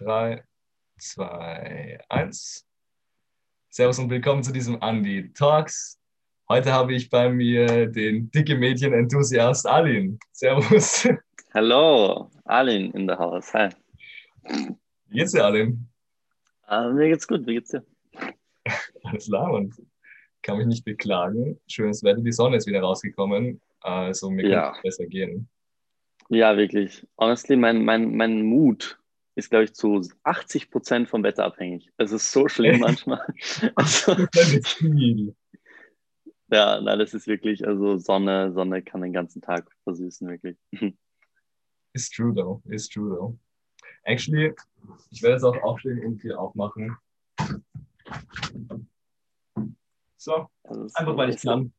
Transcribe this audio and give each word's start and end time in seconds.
3, 0.00 0.42
2, 0.98 2.00
1. 2.08 2.66
Servus 3.68 3.98
und 3.98 4.08
willkommen 4.08 4.42
zu 4.42 4.50
diesem 4.50 4.78
Andy 4.80 5.30
Talks. 5.34 6.00
Heute 6.48 6.72
habe 6.72 6.94
ich 6.94 7.10
bei 7.10 7.28
mir 7.28 7.86
den 7.86 8.30
dicke 8.30 8.56
Mädchen-Enthusiast 8.56 9.66
Alin. 9.66 10.18
Servus. 10.32 11.06
Hallo, 11.52 12.30
Alin 12.46 12.92
in 12.92 13.08
der 13.08 13.18
Haus. 13.18 13.52
Hi. 13.52 13.68
Wie 15.08 15.18
geht's 15.18 15.32
dir, 15.32 15.44
Alin? 15.44 15.86
Uh, 16.66 16.94
mir 16.94 17.08
geht's 17.08 17.28
gut, 17.28 17.46
wie 17.46 17.56
geht's 17.56 17.72
dir? 17.72 17.84
Alles 19.04 19.26
klar 19.26 19.52
und 19.52 19.74
kann 20.40 20.56
mich 20.56 20.66
nicht 20.66 20.84
beklagen. 20.86 21.60
Schönes 21.66 22.02
Wetter, 22.02 22.22
die 22.22 22.32
Sonne 22.32 22.56
ist 22.56 22.66
wieder 22.66 22.80
rausgekommen. 22.80 23.60
Also 23.80 24.30
mir 24.30 24.48
ja. 24.48 24.62
kann 24.62 24.76
es 24.76 24.82
besser 24.82 25.06
gehen. 25.06 25.46
Ja, 26.30 26.56
wirklich. 26.56 27.06
Honestly, 27.18 27.56
mein, 27.56 27.84
mein, 27.84 28.16
mein 28.16 28.40
Mut 28.40 28.99
ist, 29.40 29.50
glaube 29.50 29.64
ich, 29.64 29.74
zu 29.74 30.00
80 30.22 30.70
Prozent 30.70 31.08
vom 31.08 31.22
Wetter 31.22 31.44
abhängig. 31.44 31.90
Es 31.96 32.12
ist 32.12 32.30
so 32.30 32.48
schlimm 32.48 32.80
manchmal. 32.80 33.26
Also, 33.74 34.16
ja, 36.52 36.80
nein, 36.80 36.98
das 36.98 37.14
ist 37.14 37.26
wirklich, 37.26 37.66
also 37.66 37.98
Sonne, 37.98 38.52
Sonne 38.52 38.82
kann 38.82 39.02
den 39.02 39.12
ganzen 39.12 39.40
Tag 39.40 39.70
versüßen, 39.84 40.28
wirklich. 40.28 40.56
It's 41.92 42.08
true 42.08 42.32
though, 42.32 42.62
it's 42.70 42.88
true 42.88 43.10
though. 43.10 43.38
Actually, 44.04 44.54
ich 45.10 45.22
werde 45.22 45.34
jetzt 45.34 45.44
auch 45.44 45.60
aufstehen 45.62 46.04
und 46.04 46.20
hier 46.22 46.38
aufmachen. 46.38 46.96
So, 50.16 50.48
einfach 50.62 51.16
weil 51.16 51.30
ich 51.30 51.42
kann. 51.42 51.72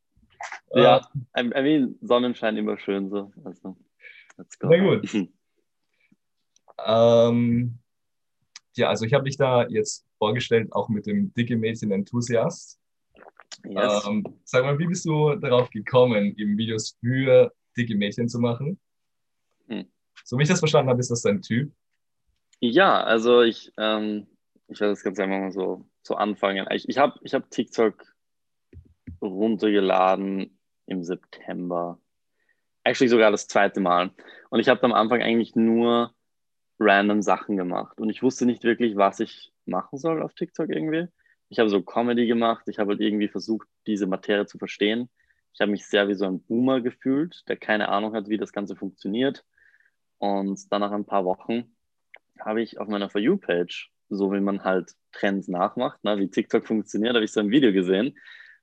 Ja, 0.74 1.08
I 1.38 1.44
mean, 1.44 1.98
Sonnenschein 2.02 2.58
immer 2.58 2.76
schön 2.76 3.08
so. 3.08 3.32
Also, 3.42 3.76
let's 4.36 4.58
go. 4.58 4.68
Na 4.68 4.76
gut. 4.76 5.08
Ähm, 6.86 7.78
ja, 8.76 8.88
also 8.88 9.04
ich 9.04 9.12
habe 9.12 9.24
dich 9.24 9.36
da 9.36 9.66
jetzt 9.68 10.06
vorgestellt, 10.18 10.72
auch 10.72 10.88
mit 10.88 11.06
dem 11.06 11.32
dicke 11.34 11.56
Mädchen 11.56 11.90
Enthusiast. 11.92 12.78
Yes. 13.64 14.06
Ähm, 14.06 14.24
sag 14.44 14.64
mal, 14.64 14.78
wie 14.78 14.86
bist 14.86 15.04
du 15.04 15.34
darauf 15.36 15.70
gekommen, 15.70 16.34
eben 16.36 16.56
Videos 16.56 16.96
für 17.00 17.52
dicke 17.76 17.94
Mädchen 17.94 18.28
zu 18.28 18.38
machen? 18.38 18.80
Hm. 19.68 19.86
So 20.24 20.38
wie 20.38 20.42
ich 20.42 20.48
das 20.48 20.60
verstanden 20.60 20.90
habe, 20.90 21.00
ist 21.00 21.10
das 21.10 21.22
dein 21.22 21.42
Typ? 21.42 21.72
Ja, 22.60 23.02
also 23.02 23.42
ich, 23.42 23.72
ähm, 23.76 24.26
ich 24.68 24.80
werde 24.80 24.92
das 24.92 25.02
ganz 25.02 25.18
einfach 25.18 25.38
mal 25.38 25.52
so, 25.52 25.84
so 26.02 26.14
anfangen. 26.14 26.66
Ich, 26.70 26.88
ich 26.88 26.98
habe 26.98 27.18
ich 27.22 27.34
hab 27.34 27.50
TikTok 27.50 28.14
runtergeladen 29.20 30.58
im 30.86 31.02
September. 31.02 32.00
Actually 32.84 33.08
sogar 33.08 33.30
das 33.30 33.46
zweite 33.48 33.80
Mal. 33.80 34.12
Und 34.50 34.60
ich 34.60 34.68
habe 34.68 34.82
am 34.82 34.92
Anfang 34.92 35.22
eigentlich 35.22 35.54
nur 35.54 36.14
random 36.82 37.22
Sachen 37.22 37.56
gemacht. 37.56 38.00
Und 38.00 38.10
ich 38.10 38.22
wusste 38.22 38.46
nicht 38.46 38.64
wirklich, 38.64 38.96
was 38.96 39.20
ich 39.20 39.52
machen 39.66 39.98
soll 39.98 40.22
auf 40.22 40.34
TikTok 40.34 40.68
irgendwie. 40.68 41.08
Ich 41.48 41.58
habe 41.58 41.70
so 41.70 41.82
Comedy 41.82 42.26
gemacht. 42.26 42.64
Ich 42.68 42.78
habe 42.78 42.92
halt 42.92 43.00
irgendwie 43.00 43.28
versucht, 43.28 43.68
diese 43.86 44.06
Materie 44.06 44.46
zu 44.46 44.58
verstehen. 44.58 45.08
Ich 45.52 45.60
habe 45.60 45.70
mich 45.70 45.86
sehr 45.86 46.08
wie 46.08 46.14
so 46.14 46.24
ein 46.24 46.42
Boomer 46.42 46.80
gefühlt, 46.80 47.42
der 47.48 47.56
keine 47.56 47.88
Ahnung 47.88 48.14
hat, 48.14 48.28
wie 48.28 48.38
das 48.38 48.52
Ganze 48.52 48.74
funktioniert. 48.74 49.44
Und 50.18 50.72
dann 50.72 50.80
nach 50.80 50.92
ein 50.92 51.04
paar 51.04 51.24
Wochen 51.24 51.74
habe 52.40 52.62
ich 52.62 52.78
auf 52.78 52.88
meiner 52.88 53.10
For 53.10 53.20
You-Page, 53.20 53.90
so 54.08 54.32
wie 54.32 54.40
man 54.40 54.64
halt 54.64 54.92
Trends 55.12 55.48
nachmacht, 55.48 56.02
ne, 56.04 56.18
wie 56.18 56.28
TikTok 56.28 56.66
funktioniert, 56.66 57.14
habe 57.14 57.24
ich 57.24 57.32
so 57.32 57.40
ein 57.40 57.50
Video 57.50 57.72
gesehen 57.72 58.16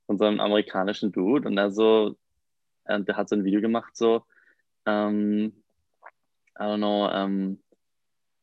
von 0.06 0.18
so 0.18 0.24
einem 0.24 0.40
amerikanischen 0.40 1.12
Dude 1.12 1.46
und 1.46 1.56
der 1.56 1.70
so, 1.70 2.16
äh, 2.84 3.00
der 3.00 3.16
hat 3.16 3.28
so 3.28 3.36
ein 3.36 3.44
Video 3.44 3.60
gemacht, 3.60 3.96
so, 3.96 4.24
ähm, 4.86 5.52
I 6.58 6.62
don't 6.62 6.78
know, 6.78 7.08
ähm, 7.10 7.62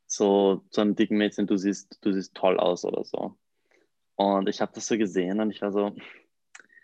so 0.07 0.63
zu 0.69 0.81
einem 0.81 0.95
dicken 0.95 1.17
Mädchen, 1.17 1.47
du 1.47 1.57
siehst, 1.57 1.99
du 2.01 2.11
siehst 2.11 2.33
toll 2.33 2.59
aus 2.59 2.85
oder 2.85 3.03
so. 3.03 3.37
Und 4.15 4.49
ich 4.49 4.61
habe 4.61 4.71
das 4.73 4.87
so 4.87 4.97
gesehen 4.97 5.39
und 5.39 5.51
ich 5.51 5.61
war 5.61 5.71
so, 5.71 5.95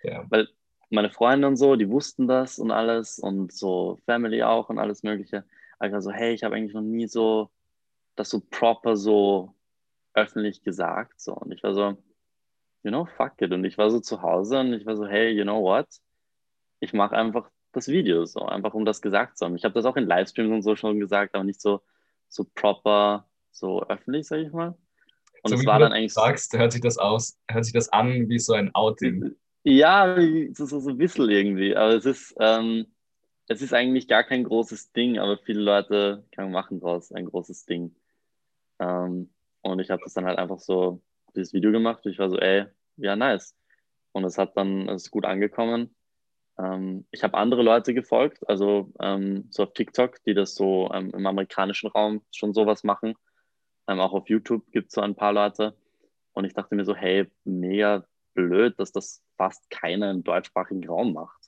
ja. 0.04 0.26
weil 0.30 0.50
meine 0.90 1.10
Freunde 1.10 1.48
und 1.48 1.56
so, 1.56 1.76
die 1.76 1.90
wussten 1.90 2.28
das 2.28 2.60
und 2.60 2.72
alles 2.72 3.18
und 3.18 3.52
so 3.52 4.00
Family 4.06 4.44
auch 4.44 4.70
und 4.70 4.78
alles 4.78 5.02
Mögliche. 5.02 5.44
Aber 5.80 5.88
ich 5.88 5.94
war 5.94 6.02
so, 6.02 6.12
hey, 6.12 6.34
ich 6.34 6.44
habe 6.44 6.56
eigentlich 6.56 6.76
noch 6.76 6.82
nie 6.82 7.08
so 7.08 7.50
das 8.16 8.30
so 8.30 8.42
proper 8.52 8.96
so 8.96 9.56
öffentlich 10.14 10.62
gesagt. 10.62 11.20
So. 11.20 11.34
Und 11.34 11.52
ich 11.52 11.64
war 11.64 11.74
so, 11.74 11.98
you 12.84 12.92
know, 12.92 13.06
fuck 13.06 13.42
it. 13.42 13.52
Und 13.52 13.66
ich 13.66 13.78
war 13.78 13.90
so 13.90 14.00
zu 14.00 14.22
Hause 14.22 14.60
und 14.60 14.74
ich 14.74 14.86
war 14.86 14.96
so, 14.96 15.08
hey, 15.08 15.32
you 15.32 15.44
know 15.44 15.64
what? 15.64 15.88
Ich 16.80 16.94
mache 16.94 17.16
einfach 17.16 17.50
das 17.72 17.88
Video 17.88 18.26
so, 18.26 18.46
einfach 18.46 18.74
um 18.74 18.86
das 18.86 19.02
gesagt 19.02 19.38
zu 19.38 19.46
haben. 19.46 19.56
Ich 19.56 19.64
habe 19.64 19.74
das 19.74 19.86
auch 19.86 19.96
in 19.96 20.06
Livestreams 20.06 20.52
und 20.52 20.62
so 20.62 20.76
schon 20.76 21.00
gesagt, 21.00 21.34
aber 21.34 21.44
nicht 21.44 21.62
so, 21.62 21.82
so 22.34 22.46
proper, 22.56 23.28
so 23.52 23.84
öffentlich, 23.88 24.28
sag 24.28 24.40
ich 24.40 24.52
mal. 24.52 24.76
Und 25.44 25.52
so 25.52 25.56
es 25.56 25.66
war 25.66 25.80
dann 25.80 25.94
eigentlich. 25.94 26.14
sagst, 26.14 26.58
hört 26.58 26.72
sich 26.72 26.82
das 26.82 26.98
aus, 26.98 27.38
hört 27.50 27.66
sich 27.66 27.74
das 27.74 27.90
an 27.90 28.30
wie 28.30 28.40
so 28.40 28.54
ein 28.54 28.74
Outing. 28.74 29.36
Ja, 29.64 30.16
so, 30.54 30.66
so, 30.66 30.80
so 30.80 30.90
ein 30.90 30.98
bisschen 30.98 31.30
irgendwie. 31.30 31.76
Aber 31.76 31.94
es 31.94 32.06
ist, 32.06 32.36
ähm, 32.40 32.88
es 33.48 33.62
ist 33.62 33.74
eigentlich 33.74 34.08
gar 34.08 34.24
kein 34.24 34.44
großes 34.44 34.92
Ding, 34.94 35.20
aber 35.20 35.38
viele 35.38 35.62
Leute 35.62 36.26
machen 36.38 36.80
daraus 36.80 37.12
ein 37.12 37.26
großes 37.26 37.66
Ding. 37.66 37.96
Ähm, 38.80 39.30
und 39.62 39.80
ich 39.80 39.90
habe 39.90 40.02
das 40.04 40.14
dann 40.14 40.26
halt 40.26 40.40
einfach 40.40 40.60
so, 40.60 41.02
dieses 41.36 41.54
Video 41.54 41.72
gemacht. 41.72 42.06
Ich 42.06 42.20
war 42.20 42.30
so, 42.30 42.38
ey, 42.38 42.66
ja, 42.98 43.16
nice. 43.16 43.56
Und 44.12 44.24
es 44.24 44.38
hat 44.38 44.56
dann, 44.58 44.88
es 44.90 45.04
ist 45.04 45.12
gut 45.12 45.26
angekommen. 45.26 45.96
Ähm, 46.58 47.06
ich 47.12 47.24
habe 47.24 47.38
andere 47.38 47.64
Leute 47.64 47.94
gefolgt, 47.94 48.48
also 48.48 48.92
ähm, 49.00 49.48
so 49.50 49.64
auf 49.64 49.74
TikTok, 49.74 50.24
die 50.24 50.34
das 50.34 50.56
so 50.56 50.92
ähm, 50.94 51.12
im 51.12 51.26
amerikanischen 51.26 51.90
Raum 51.90 52.22
schon 52.32 52.54
sowas 52.54 52.84
machen. 52.84 53.16
Ähm, 53.88 54.00
auch 54.00 54.14
auf 54.14 54.30
YouTube 54.30 54.70
gibt 54.72 54.88
es 54.88 54.94
so 54.94 55.02
ein 55.02 55.16
paar 55.16 55.34
Leute. 55.34 55.76
Und 56.34 56.46
ich 56.46 56.54
dachte 56.54 56.76
mir 56.76 56.86
so, 56.86 56.96
hey, 56.96 57.28
mega 57.44 58.06
blöd, 58.34 58.80
dass 58.80 58.92
das 58.92 59.24
fast 59.38 59.70
keiner 59.70 60.12
im 60.12 60.24
deutschsprachigen 60.24 60.88
Raum 60.88 61.14
macht. 61.14 61.40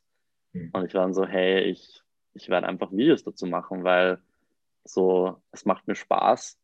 Mhm. 0.53 0.69
Und 0.73 0.85
ich 0.85 0.93
war 0.93 1.01
dann 1.01 1.13
so, 1.13 1.25
hey, 1.25 1.61
ich, 1.63 2.01
ich 2.33 2.49
werde 2.49 2.67
einfach 2.67 2.91
Videos 2.91 3.23
dazu 3.23 3.45
machen, 3.45 3.83
weil 3.83 4.19
so, 4.83 5.41
es 5.51 5.65
macht 5.65 5.87
mir 5.87 5.95
Spaß. 5.95 6.57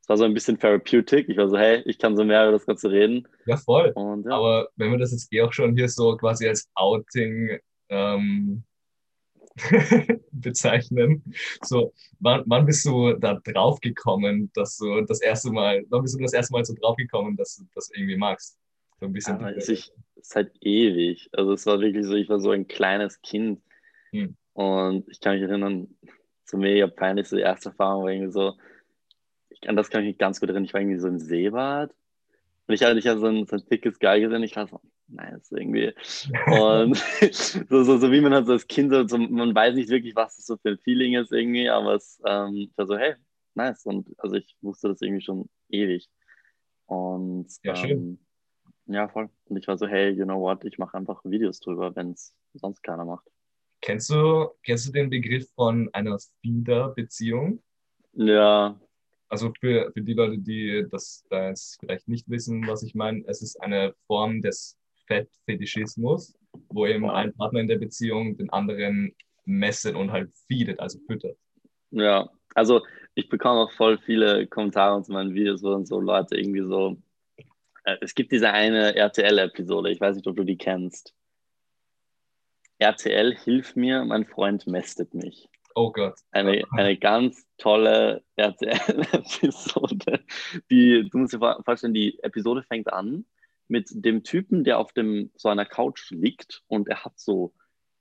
Es 0.00 0.08
war 0.08 0.16
so 0.16 0.24
ein 0.24 0.34
bisschen 0.34 0.58
therapeutic. 0.58 1.28
Ich 1.28 1.36
war 1.36 1.48
so, 1.48 1.58
hey, 1.58 1.82
ich 1.84 1.98
kann 1.98 2.16
so 2.16 2.24
mehr 2.24 2.44
über 2.44 2.52
das 2.52 2.66
Ganze 2.66 2.90
reden. 2.90 3.28
Ja, 3.46 3.56
voll. 3.56 3.92
Und, 3.94 4.26
ja. 4.26 4.32
Aber 4.32 4.68
wenn 4.76 4.90
wir 4.90 4.98
das 4.98 5.12
jetzt 5.12 5.32
eh 5.32 5.42
auch 5.42 5.52
schon 5.52 5.76
hier 5.76 5.88
so 5.88 6.16
quasi 6.16 6.48
als 6.48 6.68
Outing 6.74 7.60
ähm, 7.88 8.62
bezeichnen. 10.32 11.22
So, 11.62 11.92
wann, 12.20 12.42
wann 12.46 12.66
bist 12.66 12.84
du 12.84 13.14
da 13.14 13.34
drauf 13.34 13.80
gekommen, 13.80 14.50
dass 14.54 14.76
du 14.76 15.00
das 15.02 15.20
erste 15.20 15.50
Mal, 15.50 15.84
wann 15.88 16.02
bist 16.02 16.14
du 16.14 16.22
das 16.22 16.32
erste 16.32 16.52
Mal 16.52 16.64
so 16.64 16.74
drauf 16.74 16.96
gekommen, 16.96 17.36
dass 17.36 17.56
du 17.56 17.64
das 17.74 17.90
irgendwie 17.94 18.16
magst? 18.16 18.58
So 19.00 19.06
ein 19.06 19.12
bisschen. 19.12 19.40
Ja, 19.40 19.50
es 19.50 19.68
ist 19.68 19.92
halt 20.34 20.52
ewig. 20.60 21.28
Also 21.32 21.52
es 21.52 21.66
war 21.66 21.80
wirklich 21.80 22.06
so, 22.06 22.14
ich 22.14 22.28
war 22.28 22.40
so 22.40 22.50
ein 22.50 22.66
kleines 22.66 23.20
Kind. 23.22 23.60
Hm. 24.10 24.36
Und 24.54 25.08
ich 25.08 25.20
kann 25.20 25.34
mich 25.34 25.42
erinnern, 25.42 25.88
so 26.44 26.56
mega 26.56 26.86
peinlich, 26.88 27.28
so 27.28 27.36
die 27.36 27.42
erste 27.42 27.70
Erfahrung 27.70 28.04
war 28.04 28.10
irgendwie 28.10 28.32
so, 28.32 28.54
ich, 29.50 29.68
an 29.68 29.76
das 29.76 29.90
kann 29.90 30.02
ich 30.02 30.08
mich 30.08 30.18
ganz 30.18 30.40
gut 30.40 30.48
erinnern, 30.48 30.64
ich 30.64 30.74
war 30.74 30.80
irgendwie 30.80 30.98
so 30.98 31.08
im 31.08 31.18
Seebad. 31.18 31.94
Und 32.66 32.74
ich 32.74 32.82
hatte, 32.82 32.98
ich 32.98 33.06
hatte 33.06 33.20
so 33.20 33.26
ein, 33.26 33.46
so 33.46 33.56
ein 33.56 33.62
dickes 33.70 33.98
Geil 33.98 34.20
gesehen, 34.20 34.42
ich 34.42 34.56
war 34.56 34.66
so, 34.66 34.80
nice 35.08 35.50
irgendwie. 35.50 35.92
Und 36.46 36.96
so, 37.32 37.82
so, 37.82 37.98
so 37.98 38.12
wie 38.12 38.20
man 38.20 38.34
halt 38.34 38.46
so 38.46 38.52
als 38.52 38.66
Kind, 38.66 38.92
so, 39.08 39.18
man 39.18 39.54
weiß 39.54 39.74
nicht 39.74 39.90
wirklich, 39.90 40.14
was 40.14 40.36
das 40.36 40.46
so 40.46 40.56
für 40.56 40.70
ein 40.70 40.78
Feeling 40.78 41.14
ist 41.14 41.32
irgendwie, 41.32 41.68
aber 41.68 41.94
es 41.94 42.20
ähm, 42.26 42.70
war 42.76 42.86
so, 42.86 42.96
hey, 42.96 43.14
nice. 43.54 43.84
Und 43.86 44.14
also 44.18 44.36
ich 44.36 44.56
wusste 44.60 44.88
das 44.88 45.00
irgendwie 45.02 45.24
schon 45.24 45.48
ewig. 45.68 46.08
Und 46.86 47.48
ja, 47.62 47.76
schön. 47.76 47.90
Ähm, 47.90 48.18
ja, 48.86 49.08
voll. 49.08 49.28
Und 49.44 49.56
ich 49.56 49.68
war 49.68 49.76
so, 49.76 49.86
hey, 49.86 50.10
you 50.10 50.24
know 50.24 50.40
what, 50.40 50.64
ich 50.64 50.78
mache 50.78 50.96
einfach 50.96 51.20
Videos 51.24 51.60
drüber, 51.60 51.94
wenn 51.94 52.12
es 52.12 52.34
sonst 52.54 52.82
keiner 52.82 53.04
macht. 53.04 53.26
Kennst 53.80 54.10
du, 54.10 54.48
kennst 54.64 54.88
du 54.88 54.92
den 54.92 55.10
Begriff 55.10 55.50
von 55.54 55.88
einer 55.92 56.18
Feeder-Beziehung? 56.40 57.62
Ja. 58.14 58.80
Also 59.28 59.52
für, 59.60 59.92
für 59.92 60.00
die 60.00 60.14
Leute, 60.14 60.38
die 60.38 60.86
das 60.90 61.24
da 61.28 61.48
jetzt 61.48 61.78
vielleicht 61.78 62.08
nicht 62.08 62.28
wissen, 62.30 62.66
was 62.66 62.82
ich 62.82 62.94
meine, 62.94 63.22
es 63.26 63.42
ist 63.42 63.60
eine 63.60 63.94
Form 64.06 64.40
des 64.40 64.78
Fettfetischismus, 65.08 66.38
wo 66.68 66.86
eben 66.86 67.10
ein 67.10 67.34
Partner 67.34 67.60
in 67.60 67.68
der 67.68 67.78
Beziehung 67.78 68.36
den 68.36 68.50
anderen 68.50 69.14
messet 69.44 69.96
und 69.96 70.12
halt 70.12 70.30
feedet, 70.46 70.78
also 70.78 70.98
füttert. 71.06 71.36
Ja, 71.90 72.28
also 72.54 72.82
ich 73.14 73.28
bekomme 73.28 73.60
auch 73.60 73.72
voll 73.72 73.98
viele 73.98 74.46
Kommentare 74.46 74.94
unter 74.94 75.12
meinen 75.12 75.34
Videos, 75.34 75.62
wo 75.62 75.70
dann 75.70 75.86
so 75.86 75.98
Leute 76.00 76.36
irgendwie 76.36 76.62
so, 76.62 76.96
äh, 77.84 77.96
es 78.00 78.14
gibt 78.14 78.30
diese 78.30 78.52
eine 78.52 78.94
RTL-Episode, 78.94 79.90
ich 79.90 80.00
weiß 80.00 80.16
nicht, 80.16 80.28
ob 80.28 80.36
du 80.36 80.44
die 80.44 80.58
kennst. 80.58 81.14
RTL, 82.78 83.34
hilf 83.34 83.74
mir, 83.74 84.04
mein 84.04 84.26
Freund 84.26 84.66
mästet 84.66 85.14
mich. 85.14 85.48
Oh 85.74 85.90
Gott. 85.90 86.14
Eine, 86.30 86.64
eine 86.72 86.96
ganz 86.96 87.46
tolle 87.56 88.22
RTL-Episode. 88.36 90.20
Die, 90.70 91.08
du 91.10 91.18
musst 91.18 91.32
dir 91.32 91.60
vorstellen, 91.64 91.94
die 91.94 92.18
Episode 92.22 92.62
fängt 92.62 92.92
an 92.92 93.24
mit 93.68 93.88
dem 93.92 94.24
Typen, 94.24 94.64
der 94.64 94.78
auf 94.78 94.92
dem, 94.92 95.30
so 95.36 95.48
einer 95.48 95.66
Couch 95.66 96.10
liegt 96.10 96.62
und 96.66 96.88
er 96.88 97.04
hat 97.04 97.18
so, 97.18 97.52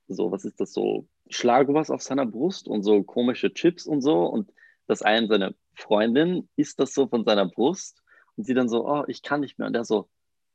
so, 0.08 0.32
was 0.32 0.46
ist 0.46 0.60
das 0.60 0.74
so, 0.74 1.08
Schlagobers 1.30 1.92
auf 1.92 2.02
seiner 2.02 2.26
Brust 2.26 2.68
und 2.68 2.84
so 2.84 3.04
komische 3.04 3.54
Chips 3.54 3.86
und 3.86 4.02
so 4.02 4.26
und 4.26 4.52
dass 4.88 5.02
ein 5.02 5.28
seine 5.28 5.54
Freundin 5.76 6.50
isst 6.56 6.80
das 6.80 6.94
so 6.94 7.08
von 7.08 7.26
seiner 7.26 7.46
Brust 7.46 8.02
und 8.36 8.46
sie 8.46 8.54
dann 8.54 8.70
so, 8.70 8.88
oh, 8.88 9.04
ich 9.08 9.22
kann 9.22 9.42
nicht 9.42 9.60
mehr. 9.60 9.68
Und 9.68 9.74
der 9.74 9.84
so, 9.84 10.10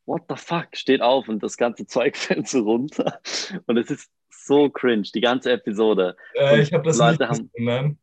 what 0.06 0.22
the 0.28 0.36
fuck, 0.36 0.68
steht 0.72 1.02
auf 1.02 1.28
und 1.28 1.42
das 1.42 1.56
ganze 1.56 1.86
Zeug 1.86 2.16
fällt 2.16 2.48
so 2.48 2.60
runter. 2.62 3.20
Und 3.66 3.76
es 3.76 3.90
ist 3.90 4.10
so 4.30 4.70
cringe, 4.70 5.08
die 5.14 5.20
ganze 5.20 5.52
Episode. 5.52 6.16
Äh, 6.34 6.62
ich 6.62 6.72
habe 6.72 6.84
das 6.84 6.98
Leute 6.98 7.18
nicht 7.18 7.30
haben, 7.30 7.50
gesehen, 7.52 7.98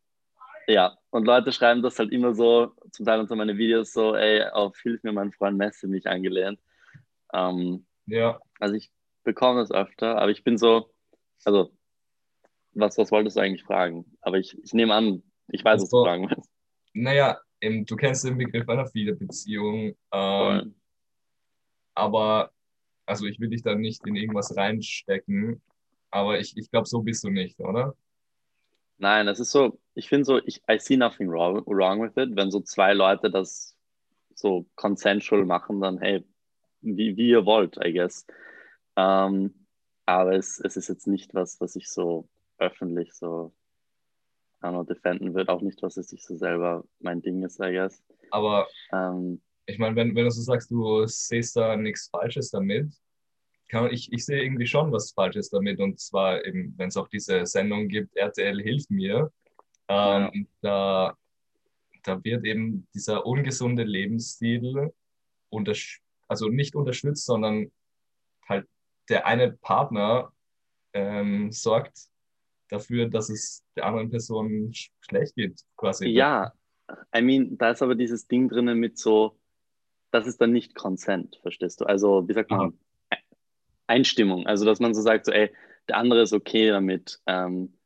Ja, 0.68 0.96
und 1.10 1.26
Leute 1.26 1.52
schreiben 1.52 1.82
das 1.82 1.98
halt 1.98 2.12
immer 2.12 2.34
so, 2.34 2.72
zum 2.92 3.04
Teil 3.04 3.20
unter 3.20 3.36
meine 3.36 3.58
Videos 3.58 3.92
so, 3.92 4.14
ey, 4.14 4.44
auf 4.44 4.78
Hilf 4.78 5.02
mir, 5.02 5.12
mein 5.12 5.32
Freund 5.32 5.58
Messe 5.58 5.88
mich 5.88 6.06
angelehnt. 6.06 6.60
Ähm, 7.32 7.86
ja. 8.06 8.40
Also 8.58 8.74
ich 8.74 8.90
bekomme 9.24 9.60
das 9.60 9.70
öfter, 9.70 10.18
aber 10.18 10.30
ich 10.30 10.44
bin 10.44 10.58
so, 10.58 10.92
also, 11.44 11.70
was, 12.72 12.98
was 12.98 13.10
wolltest 13.10 13.36
du 13.36 13.40
eigentlich 13.40 13.64
fragen? 13.64 14.04
Aber 14.20 14.38
ich, 14.38 14.56
ich 14.62 14.72
nehme 14.72 14.94
an, 14.94 15.22
ich 15.48 15.64
weiß, 15.64 15.80
also, 15.80 15.84
was 15.84 15.90
du 15.90 16.04
fragen 16.04 16.30
willst. 16.30 16.50
Naja, 16.92 17.38
im, 17.60 17.84
du 17.84 17.96
kennst 17.96 18.24
den 18.24 18.38
Begriff 18.38 18.68
einer 18.68 18.86
Fehlerbeziehung. 18.86 19.94
Ähm, 20.12 20.74
aber, 21.94 22.50
also 23.06 23.26
ich 23.26 23.38
will 23.40 23.50
dich 23.50 23.62
da 23.62 23.74
nicht 23.74 24.06
in 24.06 24.16
irgendwas 24.16 24.56
reinstecken, 24.56 25.60
aber 26.10 26.38
ich, 26.38 26.56
ich 26.56 26.70
glaube, 26.70 26.88
so 26.88 27.02
bist 27.02 27.24
du 27.24 27.30
nicht, 27.30 27.60
oder? 27.60 27.94
Nein, 28.98 29.28
es 29.28 29.40
ist 29.40 29.50
so, 29.50 29.78
ich 29.94 30.08
finde 30.08 30.24
so, 30.24 30.38
ich, 30.44 30.62
I 30.70 30.78
see 30.78 30.96
nothing 30.96 31.30
wrong, 31.30 31.62
wrong 31.66 32.02
with 32.02 32.16
it. 32.16 32.36
Wenn 32.36 32.50
so 32.50 32.60
zwei 32.60 32.92
Leute 32.92 33.30
das 33.30 33.74
so 34.34 34.66
consensual 34.74 35.44
machen, 35.44 35.80
dann 35.80 35.98
hey, 35.98 36.24
wie, 36.80 37.16
wie 37.16 37.30
ihr 37.30 37.46
wollt, 37.46 37.76
I 37.84 37.92
guess. 37.92 38.26
Ähm, 38.96 39.66
aber 40.06 40.34
es, 40.34 40.60
es 40.60 40.76
ist 40.76 40.88
jetzt 40.88 41.06
nicht 41.06 41.34
was, 41.34 41.60
was 41.60 41.76
ich 41.76 41.88
so 41.88 42.28
öffentlich 42.58 43.12
so 43.12 43.52
know, 44.60 44.84
defenden 44.84 45.34
würde, 45.34 45.52
auch 45.52 45.62
nicht, 45.62 45.82
was 45.82 45.96
es 45.96 46.08
sich 46.08 46.24
so 46.24 46.36
selber 46.36 46.84
mein 46.98 47.22
Ding 47.22 47.42
ist, 47.42 47.60
I 47.60 47.72
guess. 47.72 48.02
Aber 48.30 48.68
ähm, 48.92 49.40
ich 49.66 49.78
meine, 49.78 49.96
wenn, 49.96 50.14
wenn 50.14 50.24
du 50.24 50.30
so 50.30 50.42
sagst, 50.42 50.70
du 50.70 51.06
siehst 51.06 51.56
da 51.56 51.76
nichts 51.76 52.08
Falsches 52.08 52.50
damit, 52.50 52.92
kann, 53.68 53.90
ich, 53.92 54.12
ich 54.12 54.24
sehe 54.24 54.42
irgendwie 54.42 54.66
schon 54.66 54.92
was 54.92 55.12
Falsches 55.12 55.48
damit. 55.50 55.80
Und 55.80 56.00
zwar 56.00 56.44
eben, 56.44 56.74
wenn 56.76 56.88
es 56.88 56.96
auch 56.96 57.08
diese 57.08 57.46
Sendung 57.46 57.88
gibt, 57.88 58.16
RTL 58.16 58.60
hilft 58.60 58.90
mir, 58.90 59.32
ähm, 59.88 60.30
ja. 60.32 60.42
da, 60.60 61.18
da 62.02 62.24
wird 62.24 62.44
eben 62.44 62.86
dieser 62.94 63.24
ungesunde 63.24 63.84
Lebensstil 63.84 64.92
also 66.30 66.48
nicht 66.48 66.76
unterstützt, 66.76 67.26
sondern 67.26 67.72
halt 68.48 68.66
der 69.08 69.26
eine 69.26 69.50
Partner 69.52 70.32
ähm, 70.92 71.50
sorgt 71.50 72.06
dafür, 72.68 73.08
dass 73.08 73.28
es 73.28 73.64
der 73.76 73.86
anderen 73.86 74.10
Person 74.10 74.72
schlecht 75.00 75.34
geht, 75.34 75.60
quasi. 75.76 76.06
Ja, 76.06 76.52
I 77.14 77.20
mean, 77.20 77.58
da 77.58 77.72
ist 77.72 77.82
aber 77.82 77.96
dieses 77.96 78.28
Ding 78.28 78.48
drinnen 78.48 78.78
mit 78.78 78.96
so, 78.96 79.38
das 80.12 80.26
ist 80.28 80.40
dann 80.40 80.52
nicht 80.52 80.76
Consent, 80.76 81.38
verstehst 81.42 81.80
du? 81.80 81.84
Also, 81.84 82.28
wie 82.28 82.32
sagt 82.32 82.50
man, 82.50 82.78
Aha. 83.10 83.18
Einstimmung. 83.88 84.46
Also, 84.46 84.64
dass 84.64 84.78
man 84.78 84.94
so 84.94 85.02
sagt, 85.02 85.26
so, 85.26 85.32
ey, 85.32 85.52
der 85.88 85.96
andere 85.96 86.22
ist 86.22 86.32
okay 86.32 86.68
damit. 86.68 87.20
Ähm, 87.26 87.76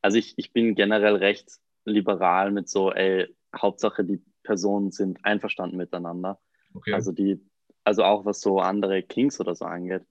also, 0.00 0.16
ich, 0.16 0.32
ich 0.38 0.52
bin 0.52 0.74
generell 0.74 1.16
recht 1.16 1.60
liberal 1.84 2.52
mit 2.52 2.70
so, 2.70 2.90
ey, 2.90 3.34
Hauptsache 3.54 4.02
die 4.04 4.22
Personen 4.42 4.90
sind 4.92 5.22
einverstanden 5.24 5.76
miteinander. 5.76 6.40
Okay. 6.72 6.94
Also, 6.94 7.12
die, 7.12 7.38
also 7.84 8.04
auch 8.04 8.24
was 8.24 8.40
so 8.40 8.60
andere 8.60 9.02
Kings 9.02 9.40
oder 9.40 9.54
so 9.54 9.64
angeht. 9.64 10.04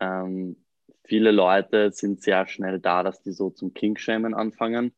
Ähm, 0.00 0.56
viele 1.04 1.30
Leute 1.30 1.92
sind 1.92 2.22
sehr 2.22 2.46
schnell 2.46 2.80
da, 2.80 3.02
dass 3.02 3.22
die 3.22 3.32
so 3.32 3.50
zum 3.50 3.74
King-Shamen 3.74 4.34
anfangen, 4.34 4.92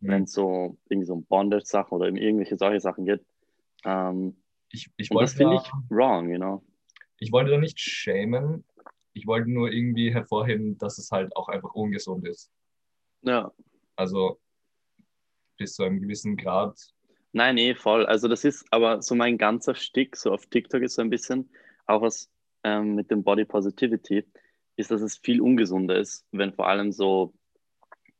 mhm. 0.00 0.08
wenn 0.08 0.22
es 0.24 0.32
so 0.32 0.78
irgendwie 0.88 1.06
so 1.06 1.14
um 1.14 1.24
Bondage-Sachen 1.24 1.94
oder 1.94 2.08
irgendwelche 2.08 2.56
solche 2.56 2.80
Sachen 2.80 3.04
geht. 3.04 3.24
Ähm, 3.84 4.36
ich, 4.70 4.90
ich 4.96 5.10
wollte 5.10 5.24
das 5.24 5.34
finde 5.34 5.56
ich 5.56 5.70
wrong, 5.88 6.30
you 6.30 6.36
know. 6.36 6.62
Ich 7.18 7.32
wollte 7.32 7.50
da 7.50 7.58
nicht 7.58 7.80
shamen, 7.80 8.64
ich 9.12 9.26
wollte 9.26 9.50
nur 9.50 9.72
irgendwie 9.72 10.12
hervorheben, 10.12 10.78
dass 10.78 10.98
es 10.98 11.10
halt 11.10 11.34
auch 11.36 11.48
einfach 11.48 11.74
ungesund 11.74 12.26
ist. 12.26 12.52
Ja. 13.22 13.52
Also 13.96 14.38
bis 15.56 15.74
zu 15.74 15.82
einem 15.82 16.00
gewissen 16.00 16.36
Grad. 16.36 16.78
Nein, 17.32 17.58
eh, 17.58 17.74
voll. 17.74 18.06
Also 18.06 18.28
das 18.28 18.44
ist 18.44 18.64
aber 18.70 19.02
so 19.02 19.14
mein 19.14 19.36
ganzer 19.36 19.74
Stick, 19.74 20.16
so 20.16 20.32
auf 20.32 20.46
TikTok 20.46 20.82
ist 20.82 20.94
so 20.94 21.02
ein 21.02 21.10
bisschen, 21.10 21.50
auch 21.88 22.02
was 22.02 22.30
ähm, 22.64 22.94
mit 22.94 23.10
dem 23.10 23.22
Body 23.22 23.44
Positivity 23.44 24.24
ist, 24.76 24.90
dass 24.90 25.00
es 25.00 25.18
viel 25.18 25.40
ungesunder 25.40 25.98
ist, 25.98 26.24
wenn 26.30 26.52
vor 26.52 26.68
allem 26.68 26.92
so 26.92 27.34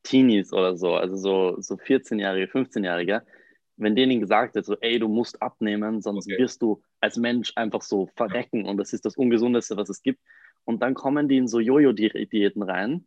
Teenies 0.03 0.53
oder 0.53 0.75
so, 0.77 0.95
also 0.95 1.15
so, 1.15 1.61
so 1.61 1.75
14-Jährige, 1.75 2.51
15-Jährige, 2.51 3.23
wenn 3.77 3.95
denen 3.95 4.19
gesagt 4.19 4.55
wird, 4.55 4.65
so, 4.65 4.75
ey, 4.81 4.99
du 4.99 5.07
musst 5.07 5.41
abnehmen, 5.41 6.01
sonst 6.01 6.27
okay. 6.27 6.37
wirst 6.37 6.61
du 6.61 6.81
als 6.99 7.17
Mensch 7.17 7.53
einfach 7.55 7.81
so 7.81 8.07
verrecken 8.15 8.65
und 8.65 8.77
das 8.77 8.91
ist 8.93 9.05
das 9.05 9.15
Ungesundeste, 9.15 9.77
was 9.77 9.89
es 9.89 10.01
gibt. 10.01 10.19
Und 10.65 10.81
dann 10.81 10.93
kommen 10.93 11.29
die 11.29 11.37
in 11.37 11.47
so 11.47 11.59
Jojo-Diäten 11.59 12.61
rein, 12.61 13.05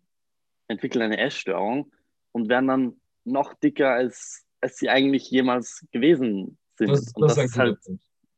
entwickeln 0.68 1.02
eine 1.02 1.18
Essstörung 1.18 1.92
und 2.32 2.48
werden 2.48 2.68
dann 2.68 3.00
noch 3.24 3.54
dicker, 3.54 3.90
als, 3.90 4.44
als 4.60 4.78
sie 4.78 4.88
eigentlich 4.88 5.30
jemals 5.30 5.86
gewesen 5.92 6.58
sind. 6.76 6.90
Das, 6.90 7.12
und 7.14 7.22
das, 7.22 7.36
das 7.36 7.44
ist 7.44 7.58
halt, 7.58 7.78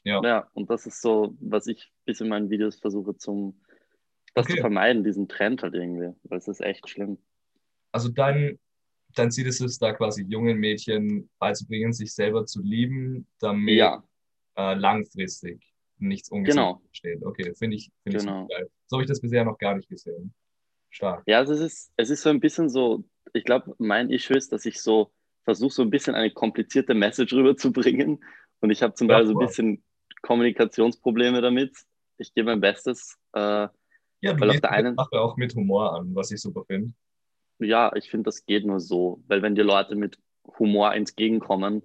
ja. 0.04 0.22
ja, 0.22 0.50
und 0.52 0.70
das 0.70 0.86
ist 0.86 1.00
so, 1.00 1.36
was 1.40 1.66
ich 1.66 1.92
bis 2.04 2.20
in 2.20 2.28
meinen 2.28 2.50
Videos 2.50 2.78
versuche 2.78 3.16
zum, 3.16 3.60
das 4.34 4.46
okay. 4.46 4.56
zu 4.56 4.60
vermeiden, 4.60 5.02
diesen 5.04 5.28
Trend 5.28 5.62
halt 5.62 5.74
irgendwie, 5.74 6.14
weil 6.24 6.38
es 6.38 6.48
ist 6.48 6.60
echt 6.60 6.88
schlimm. 6.88 7.18
Also 7.92 8.08
dein, 8.08 8.58
dein 9.14 9.30
Ziel 9.30 9.46
ist 9.46 9.60
es, 9.60 9.78
da 9.78 9.92
quasi 9.92 10.24
jungen 10.24 10.58
Mädchen 10.58 11.30
beizubringen, 11.38 11.92
sich 11.92 12.14
selber 12.14 12.44
zu 12.44 12.62
lieben, 12.62 13.26
damit 13.38 13.76
ja. 13.76 14.04
äh, 14.56 14.74
langfristig 14.74 15.74
nichts 15.98 16.30
ungesund 16.30 16.56
genau. 16.56 16.82
steht. 16.92 17.24
Okay, 17.24 17.54
finde 17.54 17.76
ich, 17.76 17.90
find 18.02 18.18
genau. 18.18 18.42
ich 18.42 18.56
geil. 18.56 18.70
So 18.86 18.96
habe 18.96 19.04
ich 19.04 19.08
das 19.08 19.20
bisher 19.20 19.44
noch 19.44 19.58
gar 19.58 19.74
nicht 19.74 19.88
gesehen. 19.88 20.34
Stark. 20.90 21.24
Ja, 21.26 21.38
also 21.38 21.54
es 21.54 21.60
ist, 21.60 21.92
es 21.96 22.10
ist 22.10 22.22
so 22.22 22.30
ein 22.30 22.40
bisschen 22.40 22.68
so, 22.68 23.04
ich 23.32 23.44
glaube, 23.44 23.74
mein 23.78 24.10
Issue 24.10 24.36
ist, 24.36 24.52
dass 24.52 24.66
ich 24.66 24.80
so 24.80 25.12
versuche, 25.42 25.72
so 25.72 25.82
ein 25.82 25.90
bisschen 25.90 26.14
eine 26.14 26.30
komplizierte 26.30 26.94
Message 26.94 27.32
rüberzubringen. 27.32 28.22
Und 28.60 28.70
ich 28.70 28.82
habe 28.82 28.94
zum 28.94 29.08
Beispiel 29.08 29.26
so 29.26 29.38
ein 29.38 29.46
bisschen 29.46 29.84
Kommunikationsprobleme 30.24 31.40
damit. 31.42 31.76
Ich 32.16 32.32
gebe 32.34 32.46
mein 32.46 32.60
Bestes. 32.60 33.18
Äh, 33.34 33.68
ja, 34.20 34.40
weil 34.40 34.50
auf 34.50 34.60
der 34.60 34.70
einen 34.70 34.96
Sache 34.96 35.20
auch 35.20 35.36
mit 35.36 35.54
Humor 35.54 35.94
an, 35.94 36.14
was 36.14 36.30
ich 36.30 36.40
super 36.40 36.64
finde. 36.64 36.94
Ja, 37.58 37.92
ich 37.94 38.10
finde, 38.10 38.24
das 38.24 38.46
geht 38.46 38.64
nur 38.64 38.80
so, 38.80 39.22
weil 39.28 39.42
wenn 39.42 39.54
dir 39.54 39.64
Leute 39.64 39.96
mit 39.96 40.18
Humor 40.58 40.94
entgegenkommen, 40.94 41.82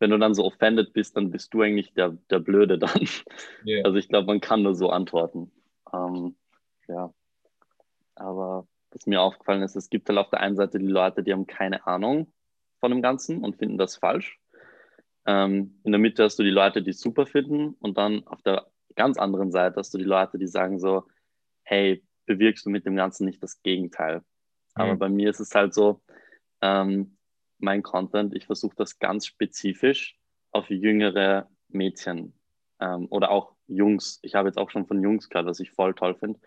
wenn 0.00 0.10
du 0.10 0.18
dann 0.18 0.34
so 0.34 0.44
offended 0.44 0.92
bist, 0.92 1.16
dann 1.16 1.30
bist 1.30 1.54
du 1.54 1.62
eigentlich 1.62 1.92
der, 1.94 2.16
der 2.30 2.40
Blöde 2.40 2.78
dann. 2.78 3.06
Yeah. 3.64 3.84
Also 3.84 3.98
ich 3.98 4.08
glaube, 4.08 4.26
man 4.26 4.40
kann 4.40 4.62
nur 4.62 4.74
so 4.74 4.90
antworten. 4.90 5.52
Ähm, 5.92 6.36
ja. 6.88 7.14
Aber 8.16 8.66
was 8.90 9.06
mir 9.06 9.20
aufgefallen 9.20 9.62
ist, 9.62 9.76
es 9.76 9.90
gibt 9.90 10.08
halt 10.08 10.18
auf 10.18 10.30
der 10.30 10.40
einen 10.40 10.56
Seite 10.56 10.78
die 10.78 10.86
Leute, 10.86 11.22
die 11.22 11.32
haben 11.32 11.46
keine 11.46 11.86
Ahnung 11.86 12.32
von 12.80 12.90
dem 12.90 13.02
Ganzen 13.02 13.44
und 13.44 13.56
finden 13.58 13.78
das 13.78 13.96
falsch. 13.96 14.39
Ähm, 15.26 15.80
in 15.84 15.92
der 15.92 16.00
Mitte 16.00 16.24
hast 16.24 16.38
du 16.38 16.42
die 16.42 16.50
Leute, 16.50 16.82
die 16.82 16.90
es 16.90 17.00
super 17.00 17.26
finden 17.26 17.74
und 17.80 17.98
dann 17.98 18.26
auf 18.26 18.42
der 18.42 18.66
ganz 18.96 19.18
anderen 19.18 19.52
Seite 19.52 19.76
hast 19.76 19.92
du 19.94 19.98
die 19.98 20.04
Leute, 20.04 20.38
die 20.38 20.46
sagen 20.46 20.78
so, 20.78 21.06
hey, 21.62 22.04
bewirkst 22.26 22.66
du 22.66 22.70
mit 22.70 22.86
dem 22.86 22.96
Ganzen 22.96 23.24
nicht 23.26 23.42
das 23.42 23.62
Gegenteil. 23.62 24.22
Aber 24.74 24.94
mhm. 24.94 24.98
bei 24.98 25.08
mir 25.08 25.30
ist 25.30 25.40
es 25.40 25.54
halt 25.54 25.74
so, 25.74 26.02
ähm, 26.60 27.16
mein 27.58 27.82
Content, 27.82 28.34
ich 28.34 28.46
versuche 28.46 28.76
das 28.76 28.98
ganz 28.98 29.26
spezifisch 29.26 30.18
auf 30.52 30.70
jüngere 30.70 31.48
Mädchen 31.68 32.34
ähm, 32.80 33.06
oder 33.10 33.30
auch 33.30 33.54
Jungs, 33.66 34.18
ich 34.22 34.34
habe 34.34 34.48
jetzt 34.48 34.58
auch 34.58 34.70
schon 34.70 34.86
von 34.86 35.02
Jungs 35.02 35.28
gehört, 35.28 35.46
was 35.46 35.60
ich 35.60 35.70
voll 35.70 35.94
toll 35.94 36.14
finde, 36.14 36.40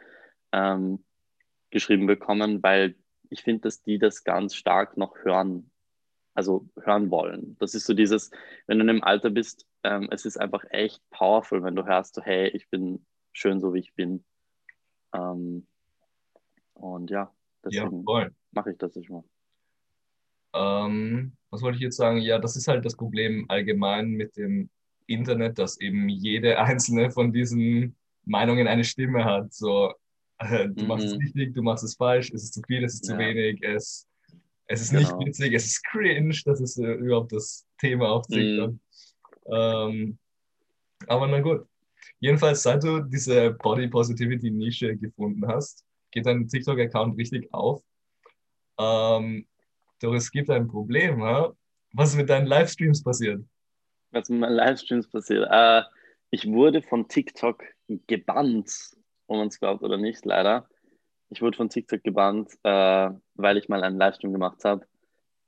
ähm, 0.51 1.03
geschrieben 1.69 2.05
bekommen, 2.05 2.61
weil 2.61 2.95
ich 3.29 3.43
finde, 3.43 3.61
dass 3.61 3.81
die 3.81 3.97
das 3.97 4.23
ganz 4.23 4.55
stark 4.55 4.97
noch 4.97 5.15
hören, 5.23 5.71
also 6.33 6.67
hören 6.81 7.11
wollen. 7.11 7.55
Das 7.59 7.75
ist 7.75 7.85
so 7.85 7.93
dieses, 7.93 8.31
wenn 8.67 8.79
du 8.79 8.83
in 8.83 8.89
einem 8.89 9.03
Alter 9.03 9.29
bist, 9.29 9.65
ähm, 9.83 10.07
es 10.11 10.25
ist 10.25 10.37
einfach 10.37 10.63
echt 10.69 11.01
powerful, 11.09 11.63
wenn 11.63 11.75
du 11.75 11.85
hörst, 11.85 12.15
so, 12.15 12.21
hey, 12.21 12.49
ich 12.49 12.69
bin 12.69 13.05
schön 13.31 13.59
so, 13.59 13.73
wie 13.73 13.79
ich 13.79 13.93
bin. 13.93 14.23
Ähm, 15.13 15.67
und 16.73 17.11
ja, 17.11 17.31
deswegen 17.63 18.03
ja, 18.07 18.29
mache 18.51 18.71
ich 18.71 18.77
das 18.77 18.95
nicht 18.95 19.09
mal. 19.09 19.23
Ähm, 20.55 21.33
was 21.49 21.61
wollte 21.61 21.77
ich 21.77 21.83
jetzt 21.83 21.97
sagen? 21.97 22.17
Ja, 22.17 22.39
das 22.39 22.55
ist 22.55 22.67
halt 22.67 22.85
das 22.85 22.95
Problem 22.95 23.45
allgemein 23.49 24.09
mit 24.09 24.37
dem 24.37 24.69
Internet, 25.07 25.59
dass 25.59 25.79
eben 25.79 26.09
jede 26.09 26.59
einzelne 26.59 27.11
von 27.11 27.31
diesen 27.31 27.95
Meinungen 28.25 28.67
eine 28.67 28.83
Stimme 28.83 29.25
hat. 29.25 29.53
So, 29.53 29.93
äh, 30.39 30.67
du 30.69 30.83
mhm. 30.83 30.87
machst 30.87 31.05
es 31.05 31.13
mhm. 31.13 31.19
richtig, 31.21 31.53
du 31.53 31.61
machst 31.61 31.83
es 31.83 31.95
falsch, 31.95 32.31
es 32.31 32.43
ist 32.43 32.53
zu 32.53 32.61
viel, 32.65 32.83
es 32.83 32.95
ist 32.95 33.05
zu 33.05 33.13
ja. 33.13 33.19
wenig, 33.19 33.61
es, 33.63 34.07
es 34.67 34.81
ist 34.81 34.91
genau. 34.91 35.01
nicht 35.17 35.27
witzig, 35.27 35.53
es 35.53 35.65
ist 35.65 35.83
cringe, 35.85 36.35
das 36.45 36.61
ist 36.61 36.77
äh, 36.77 36.93
überhaupt 36.93 37.31
das 37.31 37.67
Thema 37.79 38.09
auf 38.09 38.27
TikTok. 38.27 38.71
Mhm. 38.71 38.79
Ähm, 39.47 40.17
aber 41.07 41.27
na 41.27 41.39
gut. 41.41 41.67
Jedenfalls, 42.19 42.63
seit 42.63 42.83
du 42.83 43.01
diese 43.01 43.51
Body 43.51 43.87
Positivity 43.87 44.51
Nische 44.51 44.95
gefunden 44.95 45.45
hast, 45.47 45.85
geht 46.11 46.25
dein 46.25 46.47
TikTok-Account 46.47 47.17
richtig 47.17 47.53
auf. 47.53 47.81
Ähm, 48.79 49.47
doch 49.99 50.13
es 50.13 50.31
gibt 50.31 50.49
ein 50.49 50.67
Problem, 50.67 51.19
ja? 51.21 51.51
Was 51.93 52.09
ist 52.09 52.17
mit 52.17 52.29
deinen 52.29 52.47
Livestreams 52.47 53.03
passiert? 53.03 53.43
Was 54.11 54.29
mit 54.29 54.39
meinen 54.39 54.55
Livestreams 54.55 55.09
passiert? 55.09 55.47
Äh, 55.49 55.83
ich 56.31 56.47
wurde 56.47 56.81
von 56.81 57.07
TikTok 57.07 57.63
gebannt, 58.07 58.71
ob 59.27 59.37
man 59.37 59.47
es 59.47 59.59
glaubt 59.59 59.83
oder 59.83 59.97
nicht, 59.97 60.25
leider. 60.25 60.67
Ich 61.33 61.41
wurde 61.41 61.57
von 61.57 61.69
TikTok 61.69 62.03
gebannt, 62.03 62.51
äh, 62.63 63.09
weil 63.35 63.57
ich 63.57 63.69
mal 63.69 63.83
einen 63.83 63.97
Livestream 63.97 64.33
gemacht 64.33 64.63
habe 64.63 64.85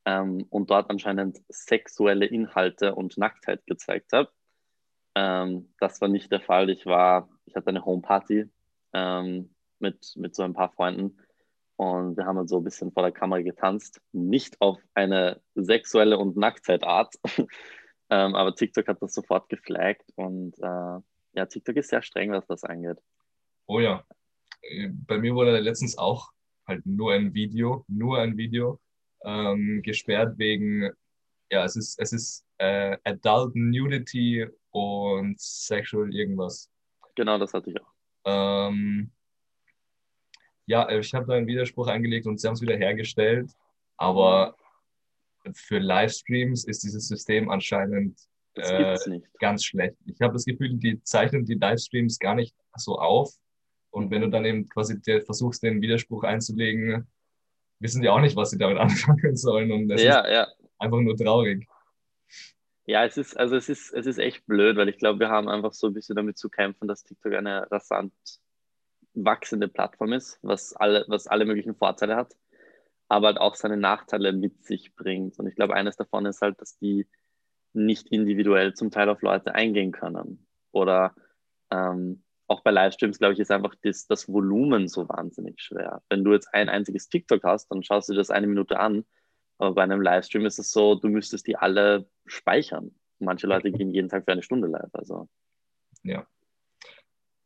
ähm, 0.06 0.46
und 0.50 0.72
dort 0.72 0.90
anscheinend 0.90 1.42
sexuelle 1.48 2.26
Inhalte 2.26 2.96
und 2.96 3.18
Nacktheit 3.18 3.66
gezeigt 3.68 4.12
habe. 4.12 4.30
Ähm, 5.14 5.74
das 5.80 6.02
war 6.02 6.08
nicht 6.08 6.32
der 6.32 6.42
Fall. 6.42 6.70
Ich 6.70 6.86
war, 6.86 7.30
ich 7.46 7.56
hatte 7.56 7.68
eine 7.68 7.86
Homeparty 7.86 8.50
ähm, 8.94 9.56
mit, 9.80 10.14
mit 10.16 10.36
so 10.36 10.44
ein 10.44 10.54
paar 10.54 10.72
Freunden 10.72 11.20
und 11.76 12.18
wir 12.18 12.26
haben 12.26 12.38
halt 12.38 12.50
so 12.50 12.58
ein 12.58 12.64
bisschen 12.64 12.92
vor 12.92 13.04
der 13.04 13.12
Kamera 13.12 13.42
getanzt. 13.42 14.02
Nicht 14.12 14.60
auf 14.62 14.80
eine 14.96 15.42
sexuelle 15.54 16.18
und 16.18 16.36
Nacktheit-Art, 16.36 17.16
ähm, 18.10 18.36
aber 18.36 18.56
TikTok 18.56 18.88
hat 18.88 19.02
das 19.02 19.14
sofort 19.14 19.50
geflaggt 19.50 20.12
und 20.16 20.58
äh, 20.60 21.00
ja, 21.34 21.46
TikTok 21.48 21.76
ist 21.76 21.90
sehr 21.90 22.02
streng, 22.02 22.32
was 22.32 22.48
das 22.48 22.64
angeht. 22.64 22.98
Oh 23.68 23.80
ja. 23.80 24.04
Bei 25.08 25.18
mir 25.18 25.36
wurde 25.36 25.60
letztens 25.60 25.98
auch 25.98 26.32
halt 26.68 26.86
nur 26.86 27.14
ein 27.14 27.34
Video, 27.34 27.86
nur 27.88 28.20
ein 28.20 28.38
Video 28.38 28.80
ähm, 29.24 29.82
gesperrt 29.84 30.38
wegen, 30.38 30.90
ja, 31.52 31.64
es 31.64 31.76
ist, 31.76 32.00
es 32.00 32.14
ist 32.14 32.46
äh, 32.58 32.98
Adult 33.04 33.56
Nudity 33.56 34.48
und 34.72 35.40
Sexual 35.40 36.14
irgendwas. 36.14 36.70
Genau, 37.16 37.38
das 37.38 37.54
hatte 37.54 37.70
ich 37.70 37.82
auch. 37.82 37.92
Ähm, 38.26 39.12
ja, 40.66 40.90
ich 40.90 41.14
habe 41.14 41.28
da 41.28 41.34
einen 41.34 41.48
Widerspruch 41.48 41.88
eingelegt 41.88 42.26
und 42.26 42.40
sie 42.40 42.48
haben 42.48 42.56
es 42.56 42.62
wieder 42.62 42.76
hergestellt, 42.76 43.52
aber 43.98 44.56
für 45.54 45.78
Livestreams 45.78 46.66
ist 46.66 46.84
dieses 46.84 47.08
System 47.08 47.50
anscheinend 47.50 48.20
äh, 48.56 48.98
ganz 49.40 49.64
schlecht. 49.64 49.96
Ich 50.06 50.20
habe 50.22 50.34
das 50.34 50.46
Gefühl, 50.46 50.74
die 50.76 51.02
zeichnen 51.04 51.46
die 51.46 51.56
Livestreams 51.56 52.18
gar 52.18 52.36
nicht 52.36 52.56
so 52.76 52.98
auf. 52.98 53.32
Und 53.96 54.12
wenn 54.12 54.24
du 54.24 54.30
dann 54.30 54.44
eben 54.44 54.68
quasi 54.68 55.00
versuchst, 55.22 55.64
den 55.64 55.82
Widerspruch 55.82 56.26
einzulegen, 56.26 57.08
wissen 57.80 58.02
die 58.02 58.10
auch 58.10 58.20
nicht, 58.20 58.36
was 58.36 58.50
sie 58.50 58.58
damit 58.58 58.78
anfangen 58.80 59.38
sollen. 59.38 59.72
Und 59.72 59.90
es 59.90 60.04
ja, 60.04 60.20
ist 60.20 60.34
ja. 60.34 60.48
einfach 60.80 61.00
nur 61.00 61.16
traurig. 61.16 61.66
Ja, 62.86 63.06
es 63.06 63.16
ist, 63.16 63.40
also 63.40 63.56
es 63.56 63.70
ist, 63.70 63.94
es 63.94 64.06
ist 64.06 64.18
echt 64.18 64.46
blöd, 64.48 64.76
weil 64.76 64.90
ich 64.90 64.98
glaube, 64.98 65.20
wir 65.22 65.30
haben 65.30 65.48
einfach 65.48 65.72
so 65.72 65.88
ein 65.88 65.94
bisschen 65.94 66.18
damit 66.18 66.38
zu 66.38 66.50
kämpfen, 66.50 66.90
dass 66.90 67.06
TikTok 67.06 67.36
eine 67.36 67.72
rasant 67.72 68.12
wachsende 69.14 69.70
Plattform 69.70 70.12
ist, 70.12 70.40
was 70.42 70.74
alle, 70.74 71.06
was 71.08 71.28
alle 71.28 71.46
möglichen 71.46 71.74
Vorteile 71.74 72.18
hat, 72.18 72.36
aber 73.08 73.28
halt 73.28 73.38
auch 73.38 73.56
seine 73.56 73.78
Nachteile 73.78 74.34
mit 74.34 74.66
sich 74.66 74.94
bringt. 74.94 75.40
Und 75.40 75.48
ich 75.48 75.56
glaube, 75.56 75.74
eines 75.74 75.96
davon 75.96 76.26
ist 76.26 76.42
halt, 76.42 76.60
dass 76.60 76.78
die 76.80 77.08
nicht 77.72 78.10
individuell 78.10 78.74
zum 78.74 78.92
Teil 78.92 79.08
auf 79.08 79.22
Leute 79.22 79.56
eingehen 79.56 79.94
können. 79.94 80.46
Oder 80.74 81.16
ähm, 81.72 82.25
auch 82.48 82.62
bei 82.62 82.72
Livestreams, 82.72 83.18
glaube 83.18 83.34
ich, 83.34 83.40
ist 83.40 83.52
einfach 83.52 83.76
das, 83.82 84.08
das 84.08 84.28
Volumen 84.28 84.88
so 84.88 85.08
wahnsinnig 85.10 85.60
schwer. 85.62 86.02
Wenn 86.10 86.24
du 86.24 86.34
jetzt 86.34 86.54
ein 86.54 86.70
einziges 86.70 87.10
TikTok 87.10 87.44
hast, 87.44 87.72
dann 87.72 87.84
schaust 87.84 88.10
du 88.10 88.14
das 88.14 88.30
eine 88.30 88.48
Minute 88.48 88.80
an. 88.80 89.06
Aber 89.58 89.74
bei 89.74 89.84
einem 89.84 90.02
Livestream 90.02 90.46
ist 90.46 90.60
es 90.60 90.72
so, 90.72 90.96
du 90.96 91.08
müsstest 91.08 91.48
die 91.48 91.56
alle 91.56 92.08
speichern. 92.26 92.94
Manche 93.20 93.48
Leute 93.48 93.72
gehen 93.72 93.92
jeden 93.92 94.10
Tag 94.10 94.26
für 94.26 94.32
eine 94.32 94.44
Stunde 94.44 94.68
live. 94.68 94.90
Also. 94.94 95.28
Ja. 96.04 96.28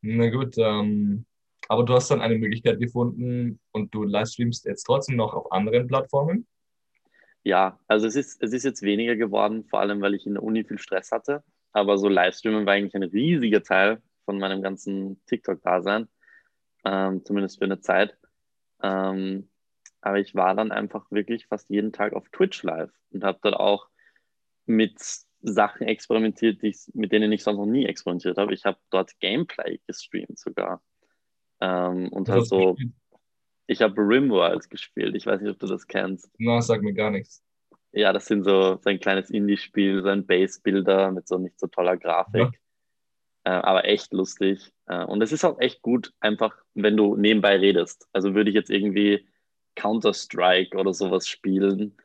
Na 0.02 0.30
gut, 0.30 0.58
ähm, 0.58 1.26
aber 1.68 1.84
du 1.84 1.94
hast 1.94 2.10
dann 2.10 2.22
eine 2.22 2.38
Möglichkeit 2.38 2.80
gefunden 2.80 3.60
und 3.72 3.94
du 3.94 4.04
livestreamst 4.04 4.66
jetzt 4.66 4.84
trotzdem 4.84 5.18
noch 5.18 5.34
auf 5.34 5.52
anderen 5.52 5.88
Plattformen? 5.88 6.48
Ja, 7.44 7.80
also 7.88 8.08
es 8.08 8.16
ist, 8.16 8.42
es 8.42 8.54
ist 8.54 8.66
jetzt 8.66 8.82
weniger 8.82 9.16
geworden, 9.16 9.64
vor 9.66 9.80
allem 9.80 10.02
weil 10.02 10.14
ich 10.14 10.26
in 10.26 10.34
der 10.34 10.44
Uni 10.44 10.64
viel 10.66 10.80
Stress 10.80 11.12
hatte. 11.12 11.44
Aber 11.72 11.98
so 11.98 12.10
Livestreamen 12.10 12.66
war 12.66 12.74
eigentlich 12.74 12.96
ein 12.96 13.04
riesiger 13.04 13.62
Teil 13.62 14.02
von 14.30 14.38
meinem 14.38 14.62
ganzen 14.62 15.20
TikTok-Dasein, 15.26 16.08
ähm, 16.86 17.26
zumindest 17.26 17.58
für 17.58 17.66
eine 17.66 17.80
Zeit. 17.80 18.16
Ähm, 18.84 19.50
aber 20.02 20.20
ich 20.20 20.36
war 20.36 20.54
dann 20.54 20.72
einfach 20.72 21.10
wirklich 21.10 21.48
fast 21.48 21.68
jeden 21.72 21.92
Tag 21.92 22.14
auf 22.14 22.30
Twitch 22.30 22.62
live 22.62 22.92
und 23.10 23.24
habe 23.24 23.40
dort 23.42 23.56
auch 23.56 23.88
mit 24.68 25.00
Sachen 25.42 25.88
experimentiert, 25.88 26.62
ich, 26.62 26.78
mit 26.94 27.12
denen 27.12 27.32
ich 27.32 27.42
sonst 27.42 27.58
noch 27.58 27.66
nie 27.66 27.88
experimentiert 27.88 28.38
habe. 28.38 28.54
Ich 28.54 28.66
habe 28.66 28.78
dort 28.92 29.20
Gameplay 29.20 29.80
gestreamt 29.88 30.38
sogar. 30.38 30.84
Ähm, 31.60 32.10
und 32.10 32.30
halt 32.30 32.46
so, 32.46 32.78
ich 33.66 33.82
habe 33.82 34.00
Rimworld 34.00 34.70
gespielt. 34.70 35.16
Ich 35.16 35.26
weiß 35.26 35.42
nicht, 35.42 35.50
ob 35.50 35.58
du 35.58 35.66
das 35.66 35.88
kennst. 35.88 36.30
Na, 36.38 36.62
sag 36.62 36.84
mir 36.84 36.94
gar 36.94 37.10
nichts. 37.10 37.44
Ja, 37.94 38.14
das 38.14 38.28
sind 38.28 38.44
so, 38.44 38.78
so 38.80 38.90
ein 38.92 39.00
kleines 39.00 39.32
Indie-Spiel, 39.32 40.04
so 40.04 40.10
ein 40.10 40.28
Base-Builder 40.28 41.12
mit 41.14 41.28
so 41.28 41.40
nicht 41.40 41.60
so 41.60 41.66
toller 41.66 41.98
Grafik. 41.98 42.42
Ja 42.42 42.52
aber 43.50 43.86
echt 43.86 44.14
lustig. 44.14 44.74
Äh, 44.88 45.06
und 45.06 45.22
es 45.22 45.32
ist 45.32 45.46
auch 45.46 45.60
echt 45.60 45.82
gut, 45.82 46.14
einfach, 46.20 46.56
wenn 46.74 46.98
du 46.98 47.16
nebenbei 47.16 47.58
redest. 47.58 48.08
Also 48.14 48.36
würde 48.36 48.50
ich 48.50 48.56
jetzt 48.56 48.70
irgendwie 48.70 49.28
Counter-Strike 49.76 50.78
oder 50.78 50.94
sowas 50.94 51.28
spielen. 51.28 51.98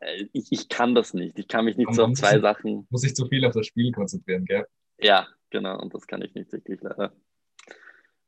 Äh, 0.00 0.26
ich, 0.32 0.50
ich 0.50 0.68
kann 0.68 0.94
das 0.94 1.14
nicht. 1.14 1.38
Ich 1.38 1.48
kann 1.48 1.64
mich 1.64 1.76
nicht 1.76 1.92
so 1.94 2.04
auf 2.04 2.12
zwei 2.14 2.38
Sachen. 2.40 2.86
Muss 2.90 3.02
sich 3.02 3.14
zu 3.14 3.26
viel 3.26 3.44
auf 3.44 3.52
das 3.52 3.66
Spiel 3.66 3.92
konzentrieren, 3.92 4.44
gell? 4.44 4.66
Ja, 4.98 5.28
genau. 5.50 5.80
Und 5.80 5.94
das 5.94 6.06
kann 6.06 6.22
ich 6.22 6.34
nicht 6.34 6.52
wirklich 6.52 6.80
leider. 6.80 7.12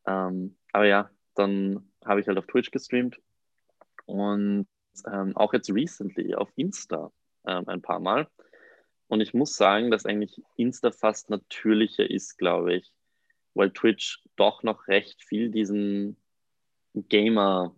Ähm, 0.06 0.56
aber 0.72 0.86
ja, 0.86 1.10
dann 1.34 1.90
habe 2.04 2.20
ich 2.20 2.28
halt 2.28 2.38
auf 2.38 2.46
Twitch 2.46 2.70
gestreamt 2.70 3.20
und 4.06 4.66
ähm, 5.06 5.36
auch 5.36 5.52
jetzt 5.52 5.70
recently 5.70 6.34
auf 6.34 6.50
Insta 6.56 7.12
ähm, 7.46 7.68
ein 7.68 7.82
paar 7.82 8.00
Mal. 8.00 8.28
Und 9.08 9.20
ich 9.20 9.34
muss 9.34 9.56
sagen, 9.56 9.90
dass 9.90 10.06
eigentlich 10.06 10.40
Insta 10.56 10.92
fast 10.92 11.30
natürlicher 11.30 12.08
ist, 12.08 12.36
glaube 12.36 12.74
ich, 12.74 12.92
weil 13.54 13.72
Twitch 13.72 14.22
doch 14.36 14.62
noch 14.62 14.86
recht 14.86 15.22
viel 15.22 15.50
diesen 15.50 16.16
Gamer, 16.94 17.74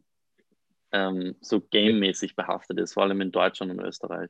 ähm, 0.93 1.37
so 1.41 1.61
gamemäßig 1.61 2.35
behaftet 2.35 2.79
ist, 2.79 2.95
vor 2.95 3.05
allem 3.05 3.21
in 3.21 3.33
Deutschland 3.33 3.73
und 3.73 3.81
Österreich. 3.81 4.29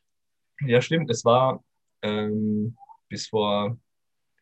Ja, 0.60 0.82
stimmt. 0.82 1.10
Es 1.10 1.24
war 1.24 1.64
ähm, 2.02 2.76
bis 3.08 3.28
vor, 3.28 3.78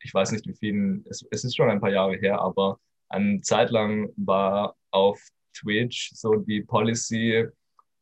ich 0.01 0.13
weiß 0.13 0.33
nicht 0.33 0.45
wie 0.45 0.55
vielen, 0.55 1.05
es, 1.09 1.25
es 1.31 1.45
ist 1.45 1.55
schon 1.55 1.69
ein 1.69 1.79
paar 1.79 1.91
Jahre 1.91 2.17
her, 2.17 2.41
aber 2.41 2.79
eine 3.07 3.39
Zeit 3.41 3.71
lang 3.71 4.11
war 4.17 4.75
auf 4.91 5.19
Twitch 5.53 6.11
so 6.13 6.35
die 6.35 6.61
Policy, 6.61 7.47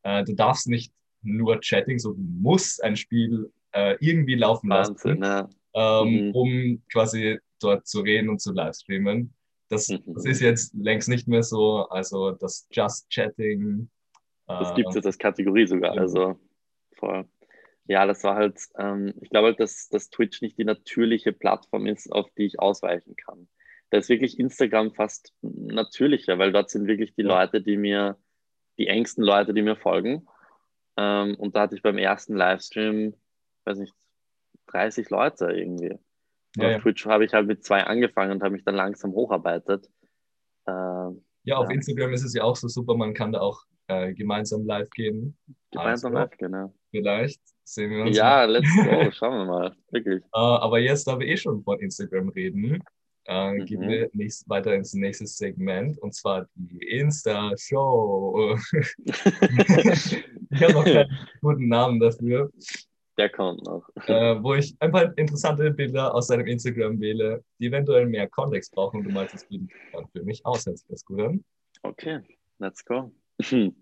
äh, 0.04 0.24
du 0.24 0.34
darfst 0.34 0.68
nicht 0.68 0.92
nur 1.22 1.60
Chatting, 1.60 2.00
so 2.00 2.14
du 2.14 2.22
musst 2.22 2.84
ein 2.84 2.96
Spiel 2.96 3.52
äh, 3.72 3.96
irgendwie 4.00 4.36
laufen 4.36 4.70
Wahnsinn, 4.70 5.20
lassen, 5.20 5.50
ja. 5.76 6.02
ähm, 6.02 6.28
mhm. 6.28 6.32
um 6.36 6.84
quasi 6.92 7.40
dort 7.60 7.88
zu 7.88 8.02
reden 8.02 8.30
und 8.30 8.40
zu 8.40 8.54
livestreamen. 8.54 9.34
Das, 9.70 9.90
mhm. 9.90 10.02
das 10.06 10.26
ist 10.26 10.42
jetzt 10.42 10.74
längst 10.74 11.10
nicht 11.10 11.28
mehr 11.28 11.44
so. 11.44 11.88
Also 11.90 12.32
das 12.32 12.68
Just 12.72 13.10
Chatting. 13.10 13.90
Das 14.48 14.72
äh, 14.72 14.76
gibt 14.76 14.90
es 14.90 14.96
jetzt 14.96 15.06
als 15.06 15.18
Kategorie 15.18 15.68
sogar. 15.68 15.96
Ja. 15.96 16.02
Also 16.02 16.40
voll. 16.94 17.26
Ja, 17.88 18.06
das 18.06 18.24
war 18.24 18.36
halt, 18.36 18.60
ähm, 18.78 19.14
ich 19.22 19.30
glaube 19.30 19.48
halt, 19.48 19.60
dass, 19.60 19.88
dass 19.90 20.10
Twitch 20.10 20.42
nicht 20.42 20.58
die 20.58 20.66
natürliche 20.66 21.32
Plattform 21.32 21.86
ist, 21.88 22.12
auf 22.12 22.30
die 22.38 22.46
ich 22.46 22.60
ausweichen 22.60 23.16
kann. 23.16 23.48
Da 23.90 23.98
ist 23.98 24.10
wirklich 24.10 24.38
Instagram 24.38 24.94
fast 24.94 25.34
natürlicher, 25.42 26.38
weil 26.38 26.52
dort 26.52 26.70
sind 26.70 26.88
wirklich 26.88 27.16
die 27.16 27.22
ja. 27.22 27.28
Leute, 27.30 27.62
die 27.62 27.78
mir, 27.78 28.18
die 28.78 28.88
engsten 28.88 29.24
Leute, 29.24 29.54
die 29.54 29.62
mir 29.62 29.78
folgen. 29.78 30.28
Ähm, 30.98 31.36
und 31.36 31.56
da 31.56 31.62
hatte 31.62 31.76
ich 31.76 31.82
beim 31.82 31.98
ersten 31.98 32.36
Livestream 32.36 33.14
weiß 33.68 33.78
nicht, 33.78 33.94
30 34.68 35.10
Leute 35.10 35.52
irgendwie. 35.52 36.00
Ja, 36.56 36.66
auf 36.66 36.72
ja. 36.72 36.80
Twitch 36.80 37.06
habe 37.06 37.26
ich 37.26 37.34
halt 37.34 37.48
mit 37.48 37.64
zwei 37.64 37.84
angefangen 37.84 38.32
und 38.32 38.44
habe 38.44 38.54
mich 38.54 38.64
dann 38.64 38.76
langsam 38.76 39.12
hocharbeitet. 39.12 39.90
Äh, 40.66 40.72
ja, 41.44 41.56
auf 41.58 41.70
ja. 41.70 41.76
Instagram 41.76 42.14
ist 42.14 42.24
es 42.24 42.34
ja 42.34 42.44
auch 42.44 42.56
so 42.56 42.68
super, 42.68 42.96
man 42.96 43.14
kann 43.14 43.32
da 43.32 43.42
auch 43.42 43.62
äh, 43.88 44.14
gemeinsam 44.14 44.66
live 44.66 44.90
gehen. 44.92 45.38
Gemeinsam 45.72 46.16
also, 46.16 46.26
live, 46.26 46.38
genau. 46.38 46.74
Vielleicht 46.92 47.42
sehen 47.64 47.92
wir 47.92 48.04
uns. 48.04 48.18
Ja, 48.18 48.48
mal. 48.48 48.52
let's 48.52 48.70
go, 48.76 49.12
schauen 49.12 49.38
wir 49.38 49.46
mal, 49.46 49.76
wirklich. 49.92 50.24
Äh, 50.24 50.30
aber 50.34 50.80
jetzt, 50.80 51.08
da 51.08 51.20
wir 51.20 51.28
eh 51.28 51.38
schon 51.38 51.64
von 51.64 51.80
Instagram 51.80 52.30
reden, 52.30 52.84
äh, 53.26 53.54
mhm. 53.54 53.66
gehen 53.66 53.82
wir 53.82 54.10
nächst, 54.14 54.50
weiter 54.50 54.74
ins 54.74 54.94
nächste 54.94 55.28
Segment 55.28 55.98
und 56.00 56.14
zwar 56.16 56.48
die 56.56 56.86
Insta-Show. 56.86 58.58
ich 58.74 60.64
habe 60.64 60.74
noch 60.74 60.86
keinen 60.86 61.18
guten 61.42 61.68
Namen 61.68 62.00
dafür. 62.00 62.50
Der 63.18 63.30
kommt 63.30 63.66
noch. 63.66 63.90
Äh, 64.06 64.42
wo 64.44 64.54
ich 64.54 64.76
ein 64.80 64.92
paar 64.92 65.18
interessante 65.18 65.72
Bilder 65.72 66.14
aus 66.14 66.28
deinem 66.28 66.46
Instagram 66.46 67.00
wähle, 67.00 67.44
die 67.60 67.66
eventuell 67.66 68.06
mehr 68.06 68.28
Kontext 68.30 68.72
brauchen 68.74 69.00
und 69.00 69.06
du 69.06 69.12
malst 69.12 69.34
das 69.34 69.46
Bild 69.46 69.70
dann 69.92 70.08
für 70.10 70.24
mich 70.24 70.46
aus. 70.46 70.68
Hört 70.68 70.78
sich 70.78 70.88
das 70.88 71.04
gut 71.04 71.22
an? 71.22 71.44
Okay, 71.82 72.20
let's 72.60 72.86
go. 72.86 73.12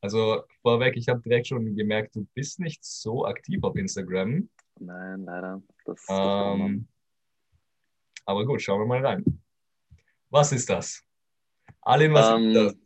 also 0.00 0.42
vorweg, 0.62 0.96
ich 0.96 1.08
habe 1.08 1.20
direkt 1.20 1.48
schon 1.48 1.76
gemerkt, 1.76 2.16
du 2.16 2.26
bist 2.34 2.60
nicht 2.60 2.82
so 2.82 3.26
aktiv 3.26 3.62
auf 3.62 3.76
Instagram. 3.76 4.48
Nein, 4.80 5.24
leider. 5.24 5.62
Das, 5.84 6.06
das 6.06 6.56
ähm, 6.58 6.88
aber 8.24 8.46
gut, 8.46 8.62
schauen 8.62 8.80
wir 8.80 8.86
mal 8.86 9.04
rein. 9.04 9.42
Was 10.30 10.52
ist 10.52 10.70
das? 10.70 11.02
Alin, 11.82 12.14
was 12.14 12.30
um, 12.30 12.48
ist 12.48 12.56
ähm, 12.56 12.64
das? 12.64 12.76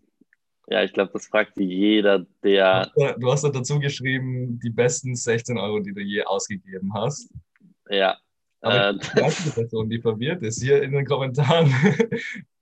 Ja, 0.68 0.82
ich 0.82 0.92
glaube, 0.92 1.12
das 1.12 1.26
fragt 1.26 1.58
jeder, 1.58 2.26
der. 2.42 2.90
Du 3.18 3.30
hast 3.30 3.44
ja 3.44 3.50
dazu 3.50 3.78
geschrieben, 3.78 4.58
die 4.58 4.70
besten 4.70 5.14
16 5.14 5.58
Euro, 5.58 5.78
die 5.78 5.92
du 5.92 6.00
je 6.00 6.24
ausgegeben 6.24 6.92
hast. 6.92 7.30
Ja. 7.88 8.18
Aber 8.60 8.88
äh, 8.88 8.98
die 8.98 9.20
erste 9.20 9.50
Person, 9.50 9.88
die 9.88 10.00
verwirrt 10.00 10.42
ist, 10.42 10.60
hier 10.60 10.82
in 10.82 10.92
den 10.92 11.06
Kommentaren. 11.06 11.72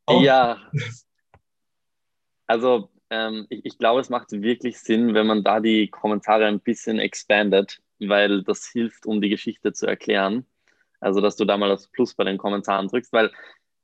ja. 0.20 0.58
Also, 2.46 2.90
ähm, 3.08 3.46
ich, 3.48 3.64
ich 3.64 3.78
glaube, 3.78 4.00
es 4.00 4.10
macht 4.10 4.32
wirklich 4.32 4.78
Sinn, 4.78 5.14
wenn 5.14 5.26
man 5.26 5.42
da 5.42 5.60
die 5.60 5.88
Kommentare 5.88 6.44
ein 6.44 6.60
bisschen 6.60 6.98
expandet, 6.98 7.80
weil 8.00 8.42
das 8.42 8.66
hilft, 8.66 9.06
um 9.06 9.22
die 9.22 9.30
Geschichte 9.30 9.72
zu 9.72 9.86
erklären. 9.86 10.44
Also, 11.00 11.22
dass 11.22 11.36
du 11.36 11.46
da 11.46 11.56
mal 11.56 11.70
das 11.70 11.88
Plus 11.88 12.14
bei 12.14 12.24
den 12.24 12.36
Kommentaren 12.36 12.88
drückst, 12.88 13.14
weil 13.14 13.30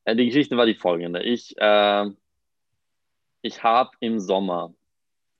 äh, 0.05 0.15
die 0.15 0.27
Geschichte 0.27 0.59
war 0.59 0.67
die 0.67 0.75
folgende. 0.75 1.23
Ich, 1.23 1.57
äh, 1.57 2.11
ich 3.43 3.63
habe 3.63 3.91
im 4.01 4.21
Sommer, 4.21 4.75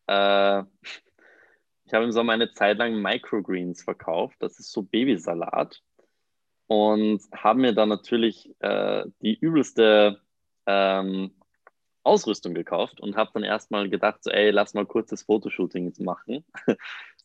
äh, 0.07 0.63
ich 1.85 1.95
habe 1.95 2.05
im 2.05 2.13
Sommer 2.13 2.33
eine 2.33 2.53
Zeit 2.53 2.79
lang 2.79 3.01
Microgreens 3.01 3.83
verkauft. 3.83 4.37
Das 4.41 4.59
ist 4.59 4.73
so 4.73 4.83
Babysalat. 4.83 5.83
Und 6.67 7.21
habe 7.35 7.59
mir 7.59 7.75
dann 7.75 7.89
natürlich 7.89 8.49
äh, 8.61 9.05
die 9.21 9.37
übelste 9.37 10.21
ähm, 10.67 11.33
Ausrüstung 12.05 12.55
gekauft 12.55 13.01
und 13.01 13.17
habe 13.17 13.31
dann 13.35 13.43
erstmal 13.43 13.91
gedacht, 13.91 14.23
so, 14.23 14.31
ey, 14.31 14.51
lass 14.51 14.75
mal 14.75 14.87
kurzes 14.87 15.25
Fotoshooting 15.25 15.93
machen, 15.99 16.45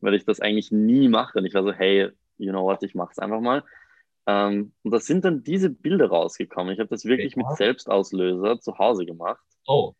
weil 0.01 0.15
ich 0.15 0.25
das 0.25 0.39
eigentlich 0.39 0.71
nie 0.71 1.07
mache. 1.09 1.37
Und 1.37 1.45
ich 1.45 1.53
war 1.53 1.63
so, 1.63 1.71
hey, 1.71 2.09
you 2.37 2.51
know 2.51 2.63
what, 2.63 2.81
ich 2.81 2.95
mache 2.95 3.11
es 3.11 3.19
einfach 3.19 3.39
mal. 3.39 3.63
Ähm, 4.27 4.73
und 4.83 4.91
da 4.91 4.99
sind 4.99 5.23
dann 5.23 5.43
diese 5.43 5.69
Bilder 5.69 6.07
rausgekommen. 6.07 6.73
Ich 6.73 6.79
habe 6.79 6.89
das 6.89 7.05
wirklich 7.05 7.35
mit 7.35 7.45
Selbstauslöser 7.55 8.59
zu 8.59 8.77
Hause 8.77 9.05
gemacht. 9.05 9.45
Oh. 9.67 9.93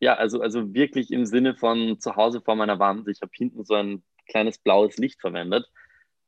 Ja, 0.00 0.14
also, 0.14 0.40
also 0.40 0.72
wirklich 0.74 1.12
im 1.12 1.26
Sinne 1.26 1.54
von 1.54 2.00
zu 2.00 2.16
Hause 2.16 2.40
vor 2.40 2.56
meiner 2.56 2.78
Wand. 2.78 3.06
Ich 3.08 3.20
habe 3.20 3.32
hinten 3.34 3.64
so 3.64 3.74
ein 3.74 4.02
kleines 4.26 4.58
blaues 4.58 4.96
Licht 4.96 5.20
verwendet. 5.20 5.70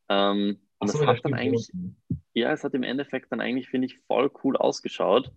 Ähm, 0.08 0.60
und 0.78 0.88
so, 0.88 0.98
das 0.98 1.06
hat 1.06 1.24
dann 1.24 1.34
eigentlich, 1.34 1.70
ja, 2.34 2.52
es 2.52 2.64
hat 2.64 2.74
im 2.74 2.82
Endeffekt 2.82 3.32
dann 3.32 3.40
eigentlich, 3.40 3.68
finde 3.68 3.86
ich, 3.86 3.98
voll 4.06 4.30
cool 4.44 4.56
ausgeschaut. 4.56 5.32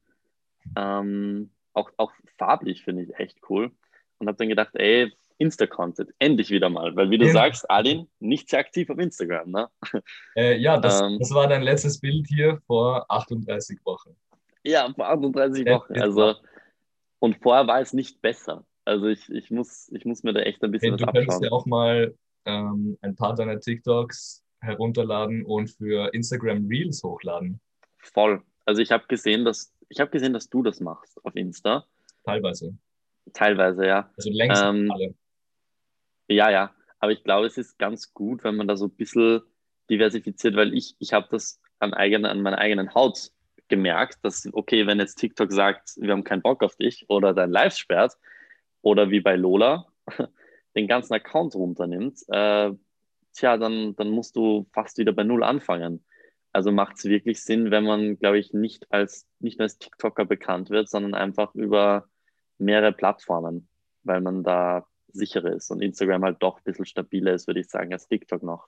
Ähm, 0.76 1.52
auch, 1.74 1.92
auch 1.98 2.12
farblich 2.38 2.84
finde 2.84 3.04
ich 3.04 3.16
echt 3.16 3.40
cool. 3.50 3.72
Und 4.18 4.28
habe 4.28 4.38
dann 4.38 4.50
gedacht, 4.50 4.72
ey, 4.74 5.14
Insta-Content, 5.38 6.12
endlich 6.20 6.50
wieder 6.50 6.70
mal. 6.70 6.96
Weil 6.96 7.10
wie 7.10 7.18
du 7.18 7.26
ja. 7.26 7.32
sagst, 7.32 7.70
Alin, 7.70 8.08
nicht 8.20 8.50
sehr 8.50 8.60
aktiv 8.60 8.90
auf 8.90 8.98
Instagram, 8.98 9.52
ne? 9.52 9.70
Äh, 10.36 10.58
ja, 10.58 10.78
das, 10.78 11.02
ähm, 11.02 11.18
das 11.20 11.32
war 11.34 11.48
dein 11.48 11.62
letztes 11.62 12.00
Bild 12.00 12.28
hier 12.28 12.60
vor 12.66 13.06
38 13.10 13.80
Wochen. 13.86 14.16
Ja, 14.64 14.92
vor 14.94 15.08
38 15.10 15.66
Wochen. 15.68 15.94
Also, 16.00 16.36
und 17.26 17.38
vorher 17.42 17.66
war 17.66 17.82
es 17.82 17.92
nicht 17.92 18.22
besser. 18.22 18.66
Also 18.86 19.08
ich, 19.08 19.30
ich, 19.30 19.50
muss, 19.50 19.92
ich 19.92 20.06
muss 20.06 20.22
mir 20.22 20.34
da 20.34 20.42
echt 20.42 20.64
ein 20.64 20.72
bisschen 20.72 20.94
hey, 20.94 21.02
was 21.02 21.08
abschauen. 21.08 21.26
Du 21.26 21.32
könntest 21.32 21.44
ja 21.44 21.52
auch 21.52 21.66
mal 21.66 22.16
ähm, 22.46 22.98
ein 23.02 23.16
paar 23.16 23.34
deiner 23.34 23.60
TikToks 23.60 24.44
herunterladen 24.60 25.44
und 25.44 25.72
für 25.72 26.14
Instagram 26.14 26.68
Reels 26.68 27.04
hochladen. 27.04 27.60
Voll. 27.98 28.44
Also 28.66 28.84
ich 28.84 28.92
habe 28.92 29.06
gesehen, 29.08 29.44
dass 29.44 29.74
ich 29.90 30.00
habe 30.00 30.12
gesehen, 30.12 30.34
dass 30.34 30.50
du 30.50 30.62
das 30.62 30.80
machst 30.82 31.24
auf 31.26 31.36
Insta. 31.36 31.86
Teilweise. 32.24 32.78
Teilweise, 33.34 33.88
ja. 33.88 34.12
Also 34.18 34.30
längst 34.30 34.64
ähm, 34.64 34.92
alle. 34.92 35.16
Ja, 36.28 36.52
ja. 36.52 36.76
Aber 37.00 37.12
ich 37.12 37.24
glaube, 37.24 37.48
es 37.48 37.58
ist 37.58 37.80
ganz 37.80 38.14
gut, 38.14 38.44
wenn 38.44 38.56
man 38.56 38.68
da 38.68 38.78
so 38.78 38.86
ein 38.86 38.96
bisschen 38.96 39.42
diversifiziert, 39.90 40.56
weil 40.56 40.76
ich, 40.76 40.96
ich 41.00 41.12
habe 41.12 41.28
das 41.32 41.60
an, 41.80 41.96
eigene, 41.96 42.30
an 42.30 42.42
meiner 42.42 42.60
eigenen 42.60 42.94
Haut 42.94 43.32
gemerkt, 43.68 44.20
dass, 44.24 44.48
okay, 44.54 44.88
wenn 44.88 45.00
jetzt 45.00 45.16
TikTok 45.16 45.52
sagt, 45.52 45.94
wir 45.98 46.12
haben 46.12 46.24
keinen 46.24 46.42
Bock 46.42 46.64
auf 46.64 46.76
dich 46.76 47.06
oder 47.10 47.34
dein 47.34 47.52
Live 47.52 47.76
sperrt 47.76 48.14
oder 48.82 49.10
wie 49.10 49.22
bei 49.22 49.36
Lola 49.36 49.88
den 50.76 50.88
ganzen 50.88 51.14
Account 51.14 51.56
runternimmt, 51.56 52.20
äh, 52.28 52.72
tja, 53.34 53.58
dann, 53.58 53.96
dann 53.96 54.10
musst 54.10 54.36
du 54.36 54.68
fast 54.74 54.98
wieder 54.98 55.14
bei 55.14 55.24
Null 55.24 55.44
anfangen. 55.44 56.04
Also 56.52 56.72
macht 56.72 56.98
es 56.98 57.06
wirklich 57.06 57.44
Sinn, 57.44 57.70
wenn 57.72 57.84
man, 57.84 58.18
glaube 58.18 58.40
ich, 58.40 58.54
nicht 58.54 58.92
als, 58.92 59.28
nicht 59.40 59.60
als 59.60 59.78
TikToker 59.78 60.26
bekannt 60.26 60.70
wird, 60.70 60.90
sondern 60.90 61.14
einfach 61.14 61.54
über 61.54 62.08
mehrere 62.58 62.94
Plattformen, 62.94 63.68
weil 64.04 64.22
man 64.22 64.44
da 64.44 64.88
sicherer 65.08 65.52
ist 65.54 65.70
und 65.72 65.82
Instagram 65.82 66.24
halt 66.24 66.42
doch 66.42 66.58
ein 66.58 66.64
bisschen 66.64 66.86
stabiler 66.86 67.34
ist, 67.34 67.48
würde 67.48 67.60
ich 67.60 67.70
sagen, 67.70 67.92
als 67.92 68.08
TikTok 68.08 68.44
noch. 68.44 68.68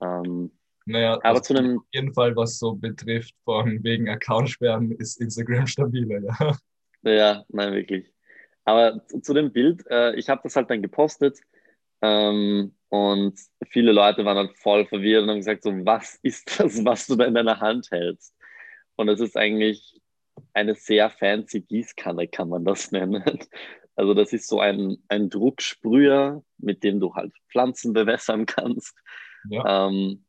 Ähm, 0.00 0.57
naja, 0.88 1.14
aber 1.14 1.24
also 1.24 1.40
zu 1.42 1.56
einem. 1.56 1.78
Auf 1.78 1.84
jeden 1.92 2.14
Fall, 2.14 2.34
was 2.34 2.58
so 2.58 2.74
betrifft, 2.74 3.34
von 3.44 3.82
wegen 3.84 4.08
Accountsperren, 4.08 4.92
ist 4.92 5.20
Instagram 5.20 5.66
stabiler, 5.66 6.20
ja. 6.20 6.56
Ja, 7.02 7.44
nein, 7.48 7.74
wirklich. 7.74 8.12
Aber 8.64 9.06
zu, 9.06 9.20
zu 9.20 9.34
dem 9.34 9.52
Bild, 9.52 9.84
äh, 9.88 10.14
ich 10.16 10.28
habe 10.28 10.40
das 10.44 10.56
halt 10.56 10.70
dann 10.70 10.82
gepostet 10.82 11.38
ähm, 12.02 12.74
und 12.88 13.38
viele 13.68 13.92
Leute 13.92 14.24
waren 14.24 14.36
halt 14.36 14.56
voll 14.56 14.86
verwirrt 14.86 15.22
und 15.22 15.30
haben 15.30 15.38
gesagt, 15.38 15.62
so, 15.62 15.70
was 15.70 16.18
ist 16.22 16.46
das, 16.60 16.84
was 16.84 17.06
du 17.06 17.16
da 17.16 17.24
in 17.26 17.34
deiner 17.34 17.60
Hand 17.60 17.88
hältst? 17.90 18.34
Und 18.96 19.08
es 19.08 19.20
ist 19.20 19.36
eigentlich 19.36 20.00
eine 20.54 20.74
sehr 20.74 21.10
fancy 21.10 21.60
Gießkanne, 21.60 22.28
kann 22.28 22.48
man 22.48 22.64
das 22.64 22.90
nennen. 22.92 23.24
Also 23.94 24.14
das 24.14 24.32
ist 24.32 24.48
so 24.48 24.60
ein, 24.60 25.02
ein 25.08 25.28
Drucksprüher, 25.28 26.42
mit 26.58 26.82
dem 26.84 27.00
du 27.00 27.14
halt 27.14 27.32
Pflanzen 27.50 27.92
bewässern 27.92 28.46
kannst. 28.46 28.96
Ja. 29.50 29.88
Ähm, 29.88 30.24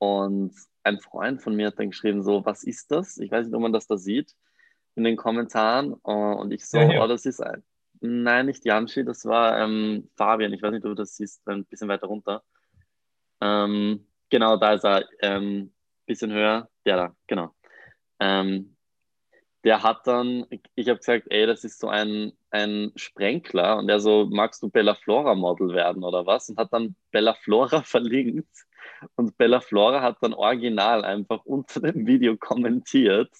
und 0.00 0.54
ein 0.82 0.98
Freund 0.98 1.42
von 1.42 1.54
mir 1.54 1.66
hat 1.66 1.78
dann 1.78 1.90
geschrieben, 1.90 2.22
so, 2.22 2.44
was 2.46 2.64
ist 2.64 2.90
das? 2.90 3.18
Ich 3.18 3.30
weiß 3.30 3.46
nicht, 3.46 3.54
ob 3.54 3.60
man 3.60 3.72
das 3.72 3.86
da 3.86 3.98
sieht 3.98 4.34
in 4.94 5.04
den 5.04 5.16
Kommentaren. 5.16 5.92
Und 5.92 6.52
ich 6.52 6.64
so, 6.64 6.78
ja, 6.78 6.90
ja. 6.90 7.04
oh, 7.04 7.06
das 7.06 7.26
ist 7.26 7.40
ein, 7.40 7.62
nein, 8.00 8.46
nicht 8.46 8.64
Jamschi, 8.64 9.04
das 9.04 9.26
war 9.26 9.58
ähm, 9.58 10.08
Fabian. 10.16 10.54
Ich 10.54 10.62
weiß 10.62 10.72
nicht, 10.72 10.86
ob 10.86 10.92
du 10.92 10.94
das 10.94 11.16
siehst, 11.16 11.46
ein 11.46 11.66
bisschen 11.66 11.88
weiter 11.88 12.06
runter. 12.06 12.42
Ähm, 13.42 14.06
genau, 14.30 14.56
da 14.56 14.72
ist 14.72 14.84
er, 14.84 15.04
ähm, 15.20 15.70
bisschen 16.06 16.32
höher. 16.32 16.70
Der 16.86 16.96
da, 16.96 17.16
genau. 17.26 17.54
Ähm, 18.20 18.74
der 19.64 19.82
hat 19.82 20.06
dann, 20.06 20.46
ich 20.76 20.88
habe 20.88 20.98
gesagt, 20.98 21.26
ey, 21.28 21.46
das 21.46 21.62
ist 21.64 21.78
so 21.78 21.88
ein, 21.88 22.32
ein 22.50 22.90
Sprenkler 22.96 23.76
und 23.76 23.86
der 23.86 24.00
so, 24.00 24.26
magst 24.30 24.62
du 24.62 24.70
Bella 24.70 24.94
Flora 24.94 25.34
Model 25.34 25.74
werden 25.74 26.04
oder 26.04 26.24
was? 26.24 26.48
Und 26.48 26.56
hat 26.58 26.72
dann 26.72 26.96
Bella 27.10 27.34
Flora 27.34 27.82
verlinkt 27.84 28.48
und 29.16 29.36
Bella 29.38 29.60
Flora 29.60 30.02
hat 30.02 30.18
dann 30.20 30.34
original 30.34 31.04
einfach 31.04 31.44
unter 31.44 31.80
dem 31.80 32.06
Video 32.06 32.36
kommentiert. 32.36 33.30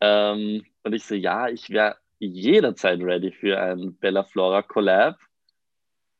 Ähm, 0.00 0.64
und 0.82 0.92
ich 0.92 1.04
so, 1.04 1.14
ja, 1.14 1.48
ich 1.48 1.70
wäre 1.70 1.96
jederzeit 2.18 3.00
ready 3.00 3.32
für 3.32 3.60
ein 3.60 3.96
Bella 3.96 4.24
Flora 4.24 4.62
Collab. 4.62 5.18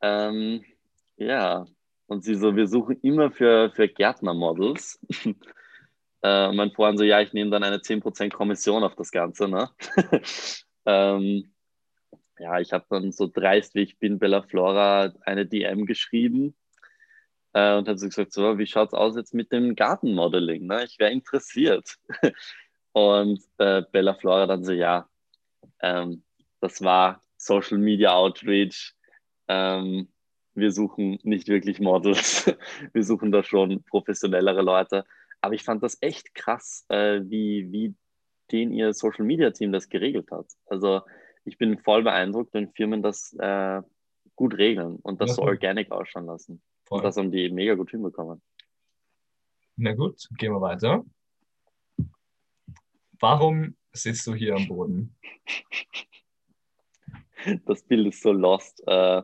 Ähm, 0.01 0.65
ja, 1.17 1.67
und 2.07 2.25
sie 2.25 2.35
so, 2.35 2.57
wir 2.57 2.67
suchen 2.67 2.99
immer 3.03 3.31
für, 3.31 3.71
für 3.71 3.89
Gärtner-Models. 3.89 5.01
Äh, 6.21 6.51
mein 6.51 6.73
Freund 6.73 6.99
so, 6.99 7.05
ja, 7.05 7.21
ich 7.21 7.33
nehme 7.33 7.53
dann 7.53 7.63
eine 7.63 7.77
10% 7.77 8.33
Kommission 8.33 8.83
auf 8.83 8.97
das 8.97 9.13
Ganze. 9.13 9.47
Ne? 9.47 9.71
ähm, 10.85 11.53
ja, 12.41 12.59
ich 12.59 12.73
habe 12.73 12.87
dann 12.91 13.13
so 13.13 13.29
dreist, 13.29 13.77
wie 13.77 13.83
ich 13.83 14.01
bin, 14.01 14.19
Bella 14.19 14.43
Flora 14.43 15.13
eine 15.21 15.47
DM 15.47 15.87
geschrieben 15.87 16.57
äh, 17.59 17.77
und 17.77 17.89
hat 17.89 17.99
so 17.99 18.07
gesagt, 18.07 18.33
so, 18.33 18.59
wie 18.59 18.67
schaut 18.67 18.89
es 18.89 18.95
aus 18.95 19.17
jetzt 19.17 19.35
mit 19.35 19.53
dem 19.53 19.75
Gartenmodeling? 19.75 20.67
Ne? 20.67 20.85
Ich 20.85 20.99
wäre 20.99 21.11
interessiert. 21.11 21.97
und 22.93 23.41
äh, 23.59 23.83
Bella 23.91 24.15
Flora 24.15 24.47
dann 24.47 24.65
so, 24.65 24.73
ja, 24.73 25.09
ähm, 25.81 26.23
das 26.61 26.83
war 26.83 27.23
Social 27.37 27.79
Media 27.79 28.13
Outreach. 28.13 28.95
Ähm, 29.49 30.09
wir 30.55 30.73
suchen 30.73 31.19
nicht 31.23 31.49
wirklich 31.49 31.81
Models. 31.81 32.53
wir 32.93 33.05
suchen 33.05 33.33
da 33.33 33.43
schon 33.43 33.83
professionellere 33.85 34.63
Leute. 34.63 35.05
Aber 35.41 35.55
ich 35.55 35.65
fand 35.65 35.83
das 35.83 35.99
echt 36.01 36.35
krass, 36.35 36.85
äh, 36.89 37.21
wie, 37.25 37.71
wie 37.73 37.95
den 38.53 38.73
ihr 38.73 38.95
Social 38.95 39.25
Media 39.25 39.51
Team 39.51 39.73
das 39.73 39.89
geregelt 39.89 40.31
hat. 40.31 40.47
Also 40.67 41.03
ich 41.45 41.59
bin 41.59 41.79
voll 41.79 42.03
beeindruckt, 42.03 42.55
wenn 42.55 42.73
Firmen 42.73 43.03
das 43.03 43.35
äh, 43.39 43.83
gut 44.37 44.57
regeln 44.57 44.97
und 44.97 45.21
das 45.21 45.31
ja, 45.31 45.35
so 45.37 45.43
organic 45.43 45.91
ausschauen 45.91 46.27
lassen. 46.27 46.63
Voll. 46.89 47.03
Das 47.03 47.19
haben 47.19 47.31
die 47.31 47.51
mega 47.51 47.75
gut 47.75 47.91
hinbekommen. 47.91 48.41
Na 49.77 49.93
gut, 49.93 50.27
gehen 50.39 50.53
wir 50.53 50.61
weiter. 50.63 51.05
Warum 53.21 53.77
sitzt 53.93 54.27
du 54.27 54.35
hier 54.35 54.57
am 54.57 54.67
Boden? 54.67 55.17
Das 57.67 57.85
Bild 57.85 58.09
ist 58.09 58.21
so 58.21 58.33
lost. 58.33 58.83
Äh, 58.85 59.23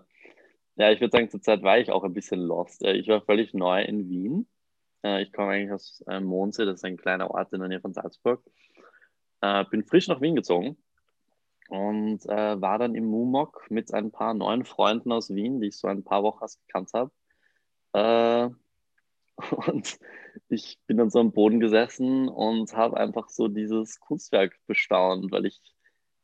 ja, 0.77 0.91
ich 0.93 1.01
würde 1.01 1.11
sagen, 1.11 1.31
zurzeit 1.31 1.65
war 1.65 1.81
ich 1.81 1.91
auch 1.91 2.05
ein 2.05 2.15
bisschen 2.15 2.41
lost. 2.41 2.83
Äh, 2.85 2.93
ich 2.93 3.09
war 3.09 3.21
völlig 3.21 3.53
neu 3.55 3.83
in 3.83 4.09
Wien 4.09 4.47
äh, 5.03 5.23
ich 5.23 5.33
komme 5.33 5.51
eigentlich 5.51 5.73
aus 5.73 6.03
Mondsee, 6.21 6.65
das 6.65 6.77
ist 6.77 6.85
ein 6.85 6.97
kleiner 6.97 7.29
Ort 7.33 7.53
in 7.53 7.59
der 7.59 7.69
Nähe 7.69 7.81
von 7.81 7.93
Salzburg. 7.93 8.43
Bin 9.71 9.85
frisch 9.85 10.09
nach 10.09 10.23
Wien 10.23 10.37
gezogen 10.37 10.79
und 11.69 12.25
war 12.25 12.79
dann 12.79 12.95
im 12.95 13.05
Mumok 13.05 13.69
mit 13.69 13.93
ein 13.93 14.11
paar 14.11 14.33
neuen 14.33 14.65
Freunden 14.65 15.13
aus 15.13 15.35
Wien, 15.35 15.61
die 15.61 15.67
ich 15.67 15.77
so 15.77 15.89
ein 15.89 16.05
paar 16.05 16.23
Wochen 16.23 16.47
gekannt 16.67 16.91
habe. 16.95 17.11
Äh, 17.95 18.51
und 19.67 19.99
ich 20.49 20.79
bin 20.87 20.99
dann 20.99 21.11
so 21.11 21.21
am 21.21 21.33
Boden 21.33 21.61
gesessen 21.61 22.29
und 22.29 22.73
habe 22.75 22.99
einfach 22.99 23.29
so 23.29 23.49
dieses 23.49 24.01
Kunstwerk 24.01 24.59
bestaunt, 24.67 25.33
weil 25.33 25.47
ich, 25.47 25.61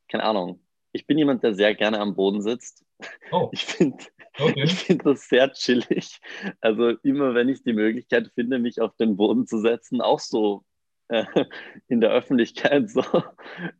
keine 0.08 0.24
Ahnung, 0.24 0.60
ich 0.92 1.06
bin 1.06 1.18
jemand, 1.18 1.42
der 1.42 1.54
sehr 1.54 1.74
gerne 1.74 2.00
am 2.00 2.14
Boden 2.14 2.42
sitzt. 2.42 2.84
Oh. 3.32 3.50
Ich 3.52 3.64
finde 3.64 4.04
okay. 4.38 4.66
find 4.66 5.06
das 5.06 5.28
sehr 5.28 5.52
chillig. 5.52 6.20
Also 6.60 6.90
immer, 7.02 7.34
wenn 7.34 7.48
ich 7.48 7.62
die 7.62 7.72
Möglichkeit 7.72 8.30
finde, 8.34 8.58
mich 8.58 8.80
auf 8.80 8.96
den 8.96 9.16
Boden 9.16 9.46
zu 9.46 9.58
setzen, 9.58 10.00
auch 10.00 10.20
so 10.20 10.64
äh, 11.08 11.24
in 11.88 12.00
der 12.00 12.10
Öffentlichkeit, 12.10 12.90
so, 12.90 13.04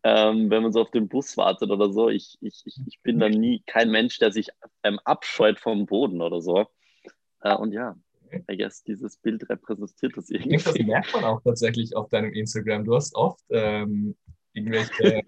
ähm, 0.02 0.50
wenn 0.50 0.62
man 0.62 0.72
so 0.72 0.80
auf 0.80 0.90
den 0.90 1.08
Bus 1.08 1.36
wartet 1.36 1.70
oder 1.70 1.92
so, 1.92 2.08
ich, 2.08 2.38
ich, 2.40 2.64
ich 2.64 3.00
bin 3.02 3.18
da 3.18 3.28
nie 3.28 3.62
kein 3.66 3.90
Mensch, 3.90 4.18
der 4.18 4.32
sich 4.32 4.48
ähm, 4.82 4.98
abscheut 5.04 5.58
vom 5.58 5.86
Boden 5.86 6.22
oder 6.22 6.40
so. 6.40 6.66
Äh, 7.42 7.54
und 7.54 7.72
ja, 7.72 7.96
I 8.50 8.56
guess 8.56 8.82
dieses 8.82 9.16
Bild 9.16 9.48
repräsentiert 9.48 10.16
das 10.16 10.30
irgendwie. 10.30 10.56
Das 10.56 10.74
merkt 10.78 11.12
man 11.12 11.24
auch 11.24 11.40
tatsächlich 11.42 11.96
auf 11.96 12.08
deinem 12.08 12.32
Instagram. 12.32 12.84
Du 12.84 12.94
hast 12.94 13.14
oft 13.14 13.44
ähm, 13.50 14.16
irgendwelche 14.52 15.22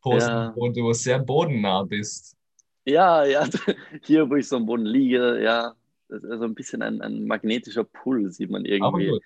Posten, 0.00 0.30
ja. 0.30 0.52
wo 0.56 0.68
du 0.68 0.92
sehr 0.92 1.18
bodennah 1.18 1.84
bist. 1.84 2.36
Ja, 2.84 3.24
ja, 3.24 3.46
hier, 4.04 4.28
wo 4.28 4.36
ich 4.36 4.48
so 4.48 4.56
am 4.56 4.66
Boden 4.66 4.86
liege, 4.86 5.42
ja, 5.42 5.74
das 6.08 6.22
ist 6.22 6.38
so 6.38 6.44
ein 6.44 6.54
bisschen 6.54 6.82
ein, 6.82 7.00
ein 7.00 7.26
magnetischer 7.26 7.84
Pull, 7.84 8.30
sieht 8.30 8.50
man 8.50 8.64
irgendwie. 8.64 8.84
Aber 8.84 8.98
gut. 8.98 9.22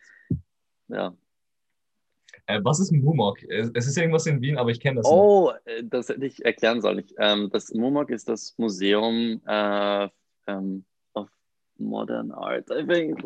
Ja. 0.89 1.15
Äh, 2.47 2.61
was 2.65 2.81
ist 2.81 2.91
ein 2.91 3.03
Mumok? 3.03 3.43
Es 3.43 3.87
ist 3.87 3.99
irgendwas 3.99 4.27
in 4.27 4.41
Wien, 4.41 4.57
aber 4.57 4.71
ich 4.71 4.81
kenne 4.81 4.97
das 4.97 5.07
oh, 5.07 5.53
nicht. 5.53 5.83
Oh, 5.83 5.89
das 5.91 6.09
hätte 6.09 6.25
ich 6.25 6.45
erklären 6.45 6.81
sollen. 6.81 7.05
Ähm, 7.19 7.51
das 7.53 7.73
Mumok 7.75 8.11
ist 8.11 8.29
das 8.29 8.55
Museum 8.57 9.43
äh, 9.47 10.09
ähm, 10.47 10.85
Modern 11.81 12.33
Art, 12.33 12.71
I 12.71 12.87
think. 12.87 13.23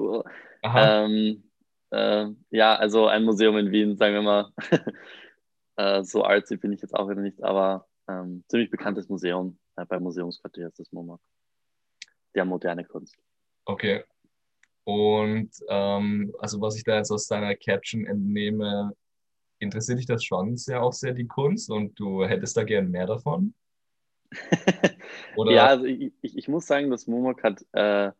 Ähm, 0.63 1.43
äh, 1.91 2.27
ja, 2.51 2.75
also 2.77 3.07
ein 3.07 3.25
Museum 3.25 3.57
in 3.59 3.71
Wien, 3.71 3.97
sagen 3.97 4.15
wir 4.15 4.23
mal. 4.23 4.53
Äh, 5.77 6.05
so 6.05 6.25
artsy 6.25 6.57
bin 6.57 6.73
ich 6.73 6.81
jetzt 6.83 6.95
auch 6.95 7.11
wieder 7.11 7.21
nicht, 7.21 7.43
aber 7.43 7.89
ähm, 8.07 8.45
ziemlich 8.47 8.71
bekanntes 8.71 9.09
Museum. 9.09 9.59
Äh, 9.75 9.85
beim 9.87 10.05
Museumsquartier 10.05 10.69
ist 10.69 10.79
das 10.79 10.93
MoMA. 10.93 11.19
Der 12.37 12.45
moderne 12.45 12.85
Kunst. 12.85 13.17
Okay. 13.65 14.05
Und 14.85 15.51
ähm, 15.69 16.33
also 16.39 16.61
was 16.61 16.77
ich 16.77 16.85
da 16.85 16.99
jetzt 16.99 17.11
aus 17.11 17.27
deiner 17.27 17.57
Caption 17.57 18.07
entnehme, 18.07 18.95
interessiert 19.59 19.99
dich 19.99 20.07
das 20.07 20.23
schon 20.23 20.57
sehr 20.57 20.83
auch 20.83 20.93
sehr 20.93 21.13
die 21.13 21.27
Kunst 21.27 21.71
und 21.71 21.99
du 21.99 22.25
hättest 22.25 22.57
da 22.57 22.65
gern 22.65 22.91
mehr 22.91 23.07
davon? 23.07 23.55
Ja, 25.37 25.67
also 25.67 25.85
ich, 25.85 26.13
ich, 26.23 26.37
ich, 26.39 26.49
muss 26.49 26.67
sagen, 26.67 26.91
das 26.91 27.07
MoMAC 27.07 27.43
hat 27.43 27.65
äh, 27.73 28.13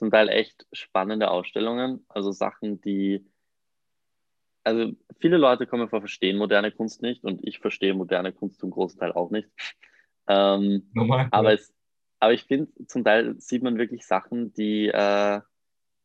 zum 0.00 0.10
Teil 0.10 0.30
echt 0.30 0.66
spannende 0.72 1.30
Ausstellungen, 1.30 2.06
also 2.08 2.32
Sachen, 2.32 2.80
die 2.80 3.24
also 4.64 4.92
viele 5.18 5.36
Leute 5.36 5.66
kommen 5.66 5.88
vor, 5.90 6.00
verstehen 6.00 6.38
moderne 6.38 6.72
Kunst 6.72 7.02
nicht 7.02 7.22
und 7.22 7.46
ich 7.46 7.58
verstehe 7.58 7.92
moderne 7.92 8.32
Kunst 8.32 8.60
zum 8.60 8.70
Großteil 8.70 9.12
auch 9.12 9.30
nicht. 9.30 9.48
Ähm, 10.26 10.90
Normal, 10.94 11.28
aber, 11.30 11.52
es, 11.52 11.74
aber 12.18 12.32
ich 12.32 12.44
finde, 12.44 12.72
zum 12.86 13.04
Teil 13.04 13.38
sieht 13.38 13.62
man 13.62 13.76
wirklich 13.76 14.06
Sachen, 14.06 14.54
die, 14.54 14.88
äh, 14.88 15.40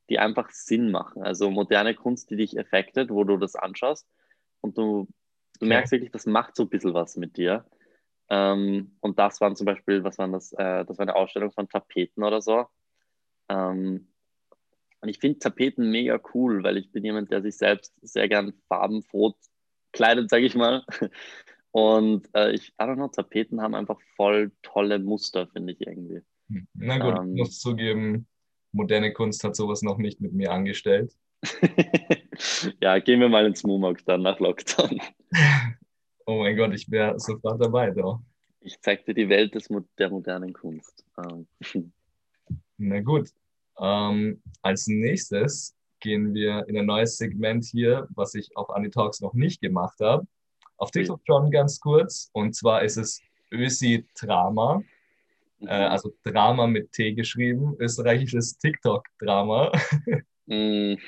die 0.09 0.19
einfach 0.19 0.49
Sinn 0.49 0.91
machen. 0.91 1.23
Also 1.23 1.49
moderne 1.49 1.95
Kunst, 1.95 2.29
die 2.29 2.35
dich 2.35 2.57
effektet, 2.57 3.11
wo 3.11 3.23
du 3.23 3.37
das 3.37 3.55
anschaust 3.55 4.05
und 4.59 4.77
du, 4.77 5.07
du 5.61 5.65
merkst 5.67 5.93
wirklich, 5.93 6.11
das 6.11 6.25
macht 6.25 6.57
so 6.57 6.63
ein 6.63 6.69
bisschen 6.69 6.93
was 6.93 7.15
mit 7.15 7.37
dir. 7.37 7.65
Ähm, 8.29 8.97
und 8.99 9.19
das 9.19 9.39
waren 9.39 9.55
zum 9.55 9.65
Beispiel, 9.65 10.03
was 10.03 10.17
waren 10.17 10.33
das? 10.33 10.51
Äh, 10.51 10.83
das 10.83 10.97
war 10.97 11.03
eine 11.03 11.15
Ausstellung 11.15 11.51
von 11.51 11.69
Tapeten 11.69 12.23
oder 12.23 12.41
so. 12.41 12.65
Ähm, 13.49 14.07
und 15.01 15.09
ich 15.09 15.19
finde 15.19 15.39
Tapeten 15.39 15.91
mega 15.91 16.19
cool, 16.33 16.63
weil 16.63 16.77
ich 16.77 16.91
bin 16.91 17.03
jemand, 17.03 17.31
der 17.31 17.41
sich 17.41 17.57
selbst 17.57 17.93
sehr 18.01 18.27
gern 18.27 18.53
farbenfroh 18.67 19.35
kleidet, 19.91 20.29
sage 20.29 20.45
ich 20.45 20.55
mal. 20.55 20.83
Und 21.71 22.29
äh, 22.33 22.53
ich, 22.53 22.69
I 22.69 22.83
don't 22.83 22.95
know, 22.95 23.09
Tapeten 23.09 23.61
haben 23.61 23.75
einfach 23.75 23.99
voll 24.15 24.53
tolle 24.61 24.97
Muster, 24.97 25.47
finde 25.47 25.73
ich 25.73 25.81
irgendwie. 25.85 26.21
Hm. 26.49 26.67
Na 26.73 26.97
gut, 26.97 27.19
ähm, 27.19 27.35
ich 27.35 27.41
muss 27.41 27.59
zugeben, 27.59 28.27
moderne 28.71 29.11
Kunst 29.11 29.43
hat 29.43 29.57
sowas 29.57 29.81
noch 29.81 29.97
nicht 29.97 30.21
mit 30.21 30.31
mir 30.31 30.51
angestellt. 30.51 31.13
ja, 32.81 32.97
gehen 32.99 33.19
wir 33.19 33.27
mal 33.27 33.45
ins 33.45 33.63
Mumak 33.63 34.05
dann 34.05 34.21
nach 34.21 34.39
Lockdown. 34.39 35.01
Oh 36.27 36.39
mein 36.39 36.57
Gott, 36.57 36.73
ich 36.73 36.89
wäre 36.89 37.19
sofort 37.19 37.61
dabei, 37.61 37.91
doch. 37.91 38.19
Ich 38.59 38.81
zeig 38.81 39.05
dir 39.05 39.13
die 39.13 39.29
Welt 39.29 39.53
des, 39.53 39.69
der 39.99 40.09
modernen 40.09 40.53
Kunst. 40.53 41.05
Ähm. 41.19 41.93
Na 42.77 42.99
gut, 43.01 43.29
ähm, 43.79 44.41
als 44.61 44.87
nächstes 44.87 45.75
gehen 45.99 46.33
wir 46.33 46.67
in 46.67 46.77
ein 46.77 46.85
neues 46.85 47.17
Segment 47.17 47.65
hier, 47.65 48.07
was 48.15 48.35
ich 48.35 48.55
auf 48.55 48.69
Anitalks 48.69 49.21
noch 49.21 49.33
nicht 49.33 49.61
gemacht 49.61 49.99
habe. 49.99 50.27
Auf 50.77 50.91
TikTok 50.91 51.21
schon 51.25 51.51
ganz 51.51 51.79
kurz. 51.79 52.29
Und 52.33 52.55
zwar 52.55 52.83
ist 52.83 52.97
es 52.97 53.21
Ösi 53.51 54.05
Drama. 54.19 54.81
Mhm. 55.59 55.67
Äh, 55.67 55.71
also 55.71 56.13
Drama 56.23 56.67
mit 56.67 56.91
T 56.91 57.13
geschrieben. 57.13 57.75
Österreichisches 57.79 58.57
TikTok-Drama. 58.57 59.71
Mhm. 60.47 60.99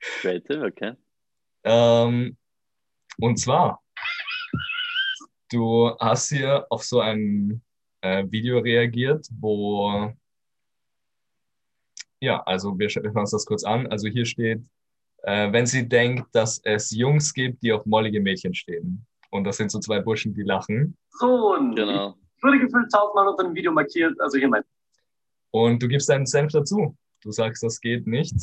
Creative, 0.00 0.66
okay. 0.66 0.94
Ähm, 1.62 2.36
und 3.18 3.36
zwar, 3.38 3.80
du 5.52 5.96
hast 6.00 6.30
hier 6.30 6.66
auf 6.68 6.82
so 6.82 6.98
ein 6.98 7.62
äh, 8.00 8.24
Video 8.28 8.58
reagiert, 8.58 9.28
wo 9.38 10.12
ja, 12.20 12.42
also 12.44 12.78
wir 12.78 12.88
schauen 12.88 13.06
uns 13.16 13.30
das 13.30 13.46
kurz 13.46 13.64
an. 13.64 13.86
Also 13.88 14.08
hier 14.08 14.26
steht, 14.26 14.62
äh, 15.22 15.50
wenn 15.52 15.66
sie 15.66 15.88
denkt, 15.88 16.28
dass 16.32 16.60
es 16.64 16.90
Jungs 16.90 17.32
gibt, 17.32 17.62
die 17.62 17.72
auf 17.72 17.86
mollige 17.86 18.20
Mädchen 18.20 18.54
stehen. 18.54 19.06
Und 19.30 19.44
das 19.44 19.56
sind 19.56 19.70
so 19.70 19.78
zwei 19.78 20.00
Burschen, 20.00 20.34
die 20.34 20.42
lachen. 20.42 20.96
So, 21.10 21.54
und 21.54 21.74
genau. 21.74 22.16
ich 22.36 22.42
wurde 22.42 22.58
gefühlt 22.58 22.90
tausendmal 22.92 23.28
unter 23.28 23.44
dem 23.44 23.54
Video 23.54 23.72
markiert, 23.72 24.18
also 24.20 24.38
hier 24.38 24.48
mein. 24.48 24.62
Und 25.52 25.82
du 25.82 25.88
gibst 25.88 26.08
deinen 26.08 26.26
Senf 26.26 26.52
dazu. 26.52 26.96
Du 27.22 27.30
sagst, 27.30 27.62
das 27.62 27.80
geht 27.80 28.06
nicht. 28.06 28.34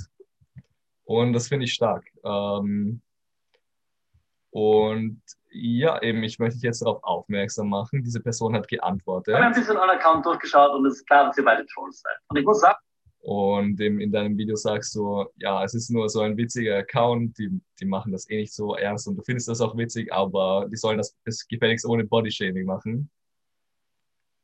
Und 1.05 1.33
das 1.33 1.47
finde 1.47 1.65
ich 1.65 1.73
stark. 1.73 2.05
Ähm, 2.23 3.01
und 4.51 5.21
ja, 5.51 6.01
eben, 6.01 6.23
ich 6.23 6.39
möchte 6.39 6.55
dich 6.55 6.63
jetzt 6.63 6.81
darauf 6.81 7.03
aufmerksam 7.03 7.69
machen. 7.69 8.03
Diese 8.03 8.19
Person 8.19 8.55
hat 8.55 8.67
geantwortet. 8.67 9.33
Ich 9.33 9.35
habe 9.35 9.45
ein 9.45 9.53
bisschen 9.53 9.77
euren 9.77 9.89
Account 9.89 10.25
durchgeschaut 10.25 10.71
und 10.71 10.85
es 10.85 10.97
ist 10.97 11.07
klar, 11.07 11.25
dass 11.25 11.37
ihr 11.37 11.45
beide 11.45 11.65
Trolls 11.67 12.01
seid. 12.01 12.17
Und 12.29 12.37
ich 12.37 12.45
muss 12.45 12.59
sagen, 12.59 12.77
und 13.21 13.79
in, 13.79 13.99
in 13.99 14.11
deinem 14.11 14.37
Video 14.37 14.55
sagst 14.55 14.95
du, 14.95 15.25
ja, 15.37 15.63
es 15.63 15.73
ist 15.73 15.89
nur 15.89 16.07
so 16.09 16.21
ein 16.21 16.37
witziger 16.37 16.77
Account, 16.77 17.37
die, 17.37 17.59
die 17.79 17.85
machen 17.85 18.11
das 18.11 18.29
eh 18.29 18.37
nicht 18.37 18.53
so 18.53 18.75
ernst 18.75 19.07
und 19.07 19.17
du 19.17 19.23
findest 19.23 19.47
das 19.47 19.61
auch 19.61 19.75
witzig, 19.77 20.13
aber 20.13 20.67
die 20.71 20.77
sollen 20.77 20.97
das, 20.97 21.15
das 21.25 21.47
gefälligst 21.47 21.85
ohne 21.85 22.05
Bodyshaming 22.05 22.65
machen. 22.65 23.09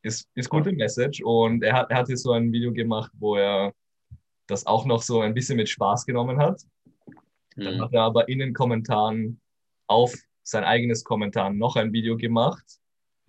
Ist, 0.02 0.28
ist 0.36 0.50
gute 0.50 0.74
Message 0.74 1.22
und 1.24 1.64
er 1.64 1.74
hat, 1.74 1.92
er 1.92 1.98
hat 1.98 2.10
jetzt 2.10 2.24
so 2.24 2.34
ein 2.34 2.52
Video 2.52 2.74
gemacht, 2.74 3.12
wo 3.20 3.38
er 3.38 3.74
das 4.48 4.66
auch 4.66 4.86
noch 4.86 5.02
so 5.02 5.22
ein 5.22 5.34
bisschen 5.34 5.56
mit 5.56 5.70
Spaß 5.70 6.06
genommen 6.06 6.38
hat. 6.38 6.62
Dann 7.56 7.78
mhm. 7.78 7.82
hat 7.82 7.94
er 7.94 8.02
aber 8.02 8.28
in 8.28 8.40
den 8.40 8.54
Kommentaren 8.54 9.40
auf 9.88 10.14
sein 10.44 10.66
eigenes 10.66 11.06
Kommentar 11.06 11.52
noch 11.52 11.78
ein 11.78 11.94
Video 11.94 12.18
gemacht. 12.18 12.66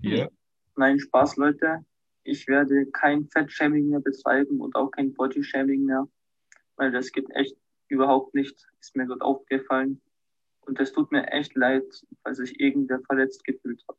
Hier. 0.01 0.29
Nein, 0.75 0.99
Spaß, 0.99 1.37
Leute 1.37 1.85
ich 2.25 2.49
werde 2.49 2.87
kein 2.87 3.29
Fettshaming 3.29 3.89
mehr 3.89 4.01
betreiben 4.01 4.61
und 4.61 4.75
auch 4.75 4.91
kein 4.91 5.15
Bodyshaming 5.15 5.85
mehr, 5.85 6.09
weil 6.77 6.91
das 6.91 7.13
geht 7.13 7.31
echt 7.31 7.57
überhaupt 7.89 8.35
nicht, 8.35 8.67
ist 8.81 8.97
mir 8.97 9.07
dort 9.07 9.23
aufgefallen. 9.23 10.01
Und 10.63 10.81
es 10.81 10.93
tut 10.93 11.13
mir 11.13 11.27
echt 11.29 11.55
leid, 11.55 11.85
weil 12.23 12.35
sich 12.35 12.59
irgendwer 12.59 13.01
verletzt 13.07 13.45
gefühlt 13.45 13.85
hat. 13.87 13.99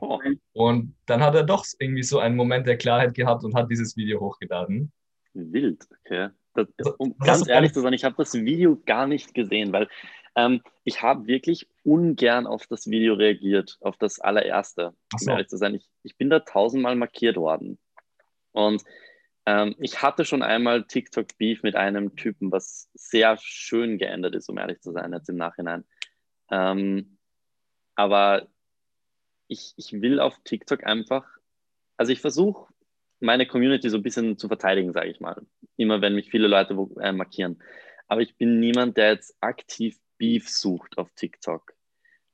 Oh. 0.00 0.18
Und 0.54 0.94
dann 1.04 1.22
hat 1.22 1.34
er 1.34 1.44
doch 1.44 1.66
irgendwie 1.78 2.02
so 2.02 2.18
einen 2.18 2.36
Moment 2.36 2.66
der 2.66 2.78
Klarheit 2.78 3.14
gehabt 3.14 3.44
und 3.44 3.54
hat 3.54 3.70
dieses 3.70 3.94
Video 3.96 4.20
hochgeladen. 4.20 4.90
Wild, 5.34 5.86
okay. 6.00 6.30
Das, 6.54 6.66
um 6.98 7.16
ganz 7.18 7.48
ehrlich 7.48 7.72
zu 7.72 7.80
sein, 7.80 7.92
ich 7.92 8.04
habe 8.04 8.16
das 8.16 8.34
Video 8.34 8.80
gar 8.84 9.06
nicht 9.06 9.34
gesehen, 9.34 9.72
weil 9.72 9.88
ähm, 10.34 10.62
ich 10.84 11.02
habe 11.02 11.26
wirklich 11.26 11.68
ungern 11.84 12.46
auf 12.46 12.66
das 12.66 12.88
Video 12.88 13.14
reagiert, 13.14 13.78
auf 13.80 13.96
das 13.96 14.18
allererste, 14.18 14.94
um 15.20 15.28
ehrlich 15.28 15.48
zu 15.48 15.56
sein. 15.56 15.74
Ich, 15.74 15.88
ich 16.02 16.16
bin 16.16 16.30
da 16.30 16.40
tausendmal 16.40 16.96
markiert 16.96 17.36
worden. 17.36 17.78
Und 18.52 18.82
ähm, 19.46 19.74
ich 19.78 20.02
hatte 20.02 20.24
schon 20.24 20.42
einmal 20.42 20.84
TikTok-Beef 20.84 21.62
mit 21.62 21.74
einem 21.74 22.16
Typen, 22.16 22.52
was 22.52 22.90
sehr 22.94 23.36
schön 23.38 23.98
geändert 23.98 24.34
ist, 24.34 24.48
um 24.48 24.58
ehrlich 24.58 24.80
zu 24.80 24.92
sein, 24.92 25.12
jetzt 25.12 25.28
im 25.28 25.36
Nachhinein. 25.36 25.84
Ähm, 26.50 27.18
aber 27.94 28.48
ich, 29.48 29.74
ich 29.76 29.92
will 30.00 30.20
auf 30.20 30.38
TikTok 30.44 30.84
einfach, 30.84 31.26
also 31.96 32.12
ich 32.12 32.20
versuche 32.20 32.72
meine 33.20 33.46
Community 33.46 33.88
so 33.88 33.98
ein 33.98 34.02
bisschen 34.02 34.38
zu 34.38 34.48
verteidigen, 34.48 34.92
sage 34.92 35.10
ich 35.10 35.20
mal. 35.20 35.40
Immer 35.76 36.00
wenn 36.00 36.14
mich 36.14 36.30
viele 36.30 36.48
Leute 36.48 36.74
äh, 37.00 37.12
markieren. 37.12 37.62
Aber 38.08 38.20
ich 38.20 38.36
bin 38.36 38.60
niemand, 38.60 38.96
der 38.96 39.12
jetzt 39.12 39.36
aktiv 39.40 39.98
Beef 40.18 40.48
sucht 40.48 40.98
auf 40.98 41.10
TikTok. 41.14 41.72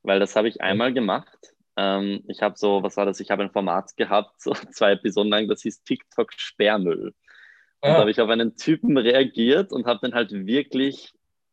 Weil 0.02 0.20
das 0.20 0.36
habe 0.36 0.48
ich 0.48 0.60
einmal 0.60 0.92
gemacht. 0.92 1.54
Ähm, 1.76 2.24
ich 2.28 2.42
habe 2.42 2.56
so, 2.56 2.82
was 2.82 2.96
war 2.96 3.06
das? 3.06 3.20
Ich 3.20 3.30
habe 3.30 3.42
ein 3.42 3.50
Format 3.50 3.96
gehabt, 3.96 4.40
so 4.40 4.52
zwei 4.72 4.92
Episoden 4.92 5.30
lang, 5.30 5.48
das 5.48 5.62
hieß 5.62 5.82
TikTok 5.82 6.32
Sperrmüll. 6.32 7.14
Und 7.80 7.88
ja. 7.88 7.94
da 7.94 8.00
habe 8.00 8.10
ich 8.10 8.20
auf 8.20 8.28
einen 8.28 8.56
Typen 8.56 8.98
reagiert 8.98 9.72
und 9.72 9.86
habe 9.86 10.00
den 10.06 10.14
halt 10.14 10.32
wirklich, 10.32 11.12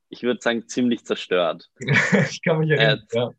ich 0.09 0.23
würde 0.23 0.41
sagen, 0.41 0.67
ziemlich 0.67 1.05
zerstört. 1.05 1.69
ich 2.29 2.41
kann 2.41 2.59
mich 2.59 2.71
erinnern, 2.71 3.05
äh, 3.11 3.17
ja. 3.17 3.31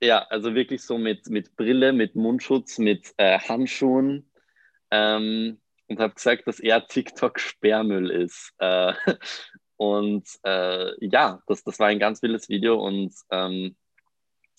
Ja, 0.00 0.18
also 0.28 0.54
wirklich 0.54 0.82
so 0.82 0.96
mit, 0.96 1.28
mit 1.28 1.56
Brille, 1.56 1.92
mit 1.92 2.14
Mundschutz, 2.14 2.78
mit 2.78 3.12
äh, 3.16 3.38
Handschuhen 3.38 4.30
ähm, 4.92 5.60
und 5.88 5.98
habe 5.98 6.14
gesagt, 6.14 6.46
dass 6.46 6.60
er 6.60 6.86
TikTok 6.86 7.40
Sperrmüll 7.40 8.10
ist. 8.10 8.52
Äh, 8.58 8.92
und 9.78 10.28
äh, 10.42 11.06
ja, 11.06 11.40
das, 11.46 11.64
das 11.64 11.78
war 11.78 11.86
ein 11.86 12.00
ganz 12.00 12.20
wildes 12.20 12.48
Video 12.48 12.84
und 12.84 13.14
ähm, 13.30 13.76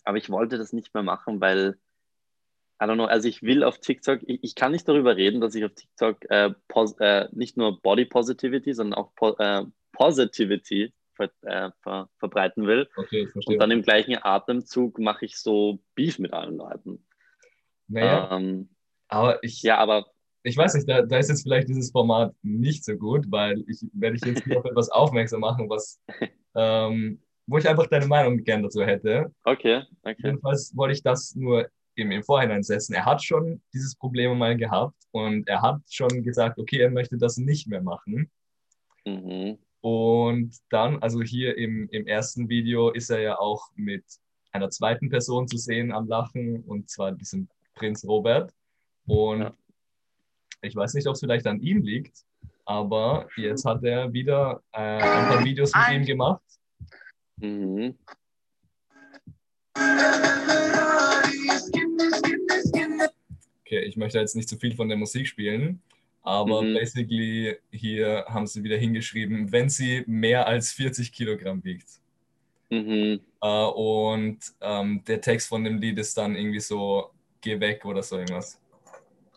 aber 0.06 0.18
ich 0.18 0.30
wollte 0.30 0.58
das 0.58 0.74
nicht 0.74 0.94
mehr 0.94 1.04
machen, 1.04 1.40
weil 1.42 1.78
I 2.82 2.86
don't 2.86 2.96
know, 2.96 3.06
also 3.06 3.28
ich 3.28 3.44
will 3.44 3.64
auf 3.64 3.80
TikTok, 3.80 4.22
ich, 4.24 4.40
ich 4.42 4.56
kann 4.56 4.72
nicht 4.72 4.88
darüber 4.88 5.18
reden, 5.18 5.42
dass 5.42 5.54
ich 5.54 5.66
auf 5.66 5.74
TikTok 5.74 6.30
äh, 6.32 6.52
pos, 6.70 6.96
äh, 7.00 7.28
nicht 7.34 7.58
nur 7.58 7.82
Body 7.82 8.06
Positivity, 8.06 8.74
sondern 8.74 8.98
auch 8.98 9.14
po, 9.16 9.36
äh, 9.38 9.66
Positivity 9.92 10.94
ver, 11.14 11.30
äh, 11.42 11.72
ver, 11.82 12.10
verbreiten 12.18 12.66
will. 12.66 12.90
Okay, 12.96 13.28
verstehe. 13.28 13.56
Und 13.56 13.60
dann 13.60 13.72
im 13.72 13.82
gleichen 13.82 14.18
Atemzug 14.24 14.98
mache 15.00 15.26
ich 15.26 15.38
so 15.38 15.80
Beef 15.96 16.18
mit 16.20 16.32
allen 16.32 16.56
Leuten. 16.56 17.06
Naja, 17.90 18.30
ähm, 18.32 18.70
aber 19.10 19.44
ich, 19.44 19.62
ja, 19.64 19.78
aber 19.80 20.10
ich 20.50 20.58
weiß 20.58 20.74
nicht, 20.74 20.90
da, 20.90 21.04
da 21.04 21.18
ist 21.18 21.30
jetzt 21.30 21.44
vielleicht 21.44 21.70
dieses 21.70 21.92
Format 21.92 22.34
nicht 22.42 22.84
so 22.84 22.96
gut, 22.96 23.26
weil 23.30 23.64
ich 23.68 23.86
werde 23.94 24.18
dich 24.18 24.26
jetzt 24.26 24.58
auf 24.58 24.66
etwas 24.66 24.90
aufmerksam 24.90 25.42
machen, 25.42 25.70
was, 25.70 26.02
ähm, 26.56 27.22
wo 27.48 27.58
ich 27.58 27.68
einfach 27.68 27.88
deine 27.88 28.08
Meinung 28.08 28.44
gerne 28.44 28.64
dazu 28.64 28.84
hätte. 28.84 29.32
Okay, 29.44 29.84
okay. 30.04 30.16
Jedenfalls 30.24 30.76
wollte 30.76 30.94
ich 30.94 31.04
das 31.04 31.36
nur 31.36 31.70
eben 31.96 32.12
im 32.12 32.24
Vorhinein 32.24 32.64
setzen. 32.64 32.94
Er 32.94 33.06
hat 33.06 33.24
schon 33.24 33.62
dieses 33.74 33.96
Problem 33.96 34.38
mal 34.38 34.58
gehabt 34.58 34.96
und 35.12 35.48
er 35.48 35.62
hat 35.62 35.82
schon 35.90 36.24
gesagt, 36.24 36.58
okay, 36.58 36.80
er 36.80 36.90
möchte 36.90 37.18
das 37.18 37.38
nicht 37.38 37.68
mehr 37.68 37.82
machen. 37.82 38.30
Mhm. 39.06 39.58
Und 39.82 40.58
dann, 40.70 41.00
also 41.00 41.22
hier 41.22 41.58
im, 41.58 41.88
im 41.90 42.08
ersten 42.08 42.50
Video 42.50 42.90
ist 42.90 43.10
er 43.10 43.22
ja 43.22 43.40
auch 43.40 43.70
mit 43.76 44.04
einer 44.52 44.70
zweiten 44.70 45.10
Person 45.10 45.48
zu 45.48 45.58
sehen 45.58 45.92
am 45.92 46.08
Lachen, 46.08 46.64
und 46.64 46.90
zwar 46.90 47.12
diesem 47.12 47.48
Prinz 47.76 48.04
Robert. 48.06 48.52
Und 49.06 49.42
ja. 49.42 49.54
Ich 50.62 50.76
weiß 50.76 50.94
nicht, 50.94 51.08
ob 51.08 51.14
es 51.14 51.20
vielleicht 51.20 51.48
an 51.48 51.62
ihm 51.62 51.82
liegt, 51.82 52.26
aber 52.66 53.28
jetzt 53.36 53.66
hat 53.66 53.84
er 53.84 54.12
wieder 54.14 54.62
äh, 54.72 54.78
ein 54.78 55.28
paar 55.28 55.44
Videos 55.44 55.72
mit 55.74 55.96
ihm 55.96 56.06
gemacht. 56.06 56.42
Mhm. 57.38 57.96
Okay, 63.66 63.82
ich 63.86 63.98
möchte 63.98 64.20
jetzt 64.20 64.36
nicht 64.36 64.50
zu 64.50 64.58
viel 64.58 64.76
von 64.76 64.90
der 64.90 64.98
Musik 64.98 65.28
spielen, 65.28 65.82
aber 66.24 66.62
mhm. 66.62 66.74
basically 66.74 67.58
hier 67.72 68.26
haben 68.28 68.48
sie 68.48 68.64
wieder 68.64 68.78
hingeschrieben, 68.78 69.52
wenn 69.52 69.70
sie 69.70 70.04
mehr 70.08 70.48
als 70.48 70.72
40 70.74 71.12
Kilogramm 71.12 71.64
wiegt. 71.64 71.88
Mhm. 72.70 73.22
Uh, 73.42 73.70
und 74.12 74.40
ähm, 74.60 75.02
der 75.08 75.22
Text 75.22 75.48
von 75.48 75.64
dem 75.64 75.80
Lied 75.80 75.98
ist 75.98 76.18
dann 76.18 76.36
irgendwie 76.36 76.60
so, 76.60 77.12
geh 77.42 77.60
weg 77.60 77.86
oder 77.86 78.04
so 78.04 78.18
irgendwas. 78.18 78.60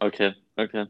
Okay, 0.01 0.35
okay. 0.57 0.87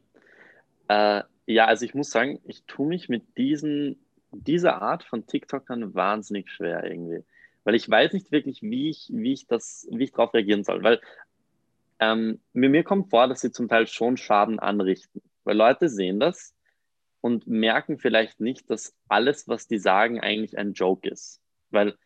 Äh, 0.92 1.22
ja, 1.46 1.66
also 1.66 1.84
ich 1.86 1.94
muss 1.94 2.10
sagen, 2.10 2.40
ich 2.44 2.64
tue 2.64 2.86
mich 2.86 3.08
mit 3.08 3.38
diesen, 3.38 3.98
dieser 4.30 4.82
Art 4.82 5.04
von 5.04 5.26
TikTokern 5.26 5.94
wahnsinnig 5.94 6.50
schwer 6.50 6.84
irgendwie. 6.84 7.24
Weil 7.64 7.74
ich 7.74 7.88
weiß 7.88 8.12
nicht 8.12 8.30
wirklich, 8.30 8.62
wie 8.62 8.90
ich, 8.90 9.08
wie 9.10 9.32
ich 9.32 9.46
das, 9.46 9.86
wie 9.90 10.04
ich 10.04 10.12
darauf 10.12 10.34
reagieren 10.34 10.64
soll. 10.64 10.82
Weil 10.82 11.00
ähm, 11.98 12.40
mir, 12.52 12.68
mir 12.68 12.84
kommt 12.84 13.08
vor, 13.10 13.26
dass 13.26 13.40
sie 13.40 13.52
zum 13.52 13.68
Teil 13.68 13.86
schon 13.86 14.16
Schaden 14.18 14.58
anrichten. 14.58 15.22
Weil 15.44 15.56
Leute 15.56 15.88
sehen 15.88 16.20
das 16.20 16.54
und 17.20 17.46
merken 17.46 17.98
vielleicht 17.98 18.40
nicht, 18.40 18.68
dass 18.68 18.94
alles, 19.08 19.48
was 19.48 19.66
die 19.66 19.78
sagen, 19.78 20.20
eigentlich 20.20 20.58
ein 20.58 20.74
Joke 20.74 21.08
ist. 21.08 21.40
Weil 21.70 21.96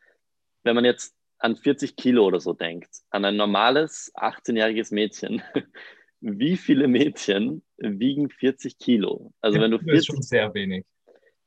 wenn 0.63 0.77
man 0.77 0.85
jetzt 0.85 1.17
an 1.39 1.57
40 1.57 1.97
Kilo 1.97 2.25
oder 2.25 2.39
so 2.41 2.53
denkt, 2.53 3.03
an 3.11 3.25
ein 3.25 3.37
normales 3.37 4.13
18-jähriges 4.15 4.95
Mädchen, 4.95 5.43
wie 6.21 6.57
viele 6.57 6.89
Mädchen 6.89 7.63
wiegen 7.77 8.31
40 8.31 8.79
Kilo? 8.79 9.33
Also 9.41 9.61
wenn 9.61 9.71
du 9.71 9.79
40, 9.79 9.93
das 9.93 10.01
ist 10.01 10.07
schon 10.07 10.23
sehr 10.23 10.55
wenig. 10.55 10.85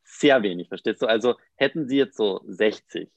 Sehr 0.03 0.41
wenig, 0.41 0.67
verstehst 0.67 1.01
du? 1.01 1.05
Also 1.05 1.36
hätten 1.55 1.88
sie 1.88 1.97
jetzt 1.97 2.17
so 2.17 2.41
60, 2.45 3.10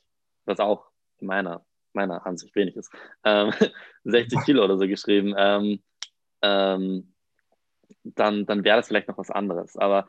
was 0.44 0.60
auch 0.60 0.90
in 1.18 1.26
meiner, 1.26 1.64
meiner 1.92 2.26
Ansicht 2.26 2.54
wenig 2.54 2.76
ist, 2.76 2.92
ähm, 3.24 3.52
60 4.04 4.40
Kilo 4.44 4.64
oder 4.64 4.78
so 4.78 4.86
geschrieben, 4.86 5.34
ähm, 5.36 5.82
ähm, 6.42 7.14
dann, 8.04 8.46
dann 8.46 8.64
wäre 8.64 8.76
das 8.76 8.88
vielleicht 8.88 9.08
noch 9.08 9.18
was 9.18 9.30
anderes. 9.30 9.76
Aber 9.76 10.06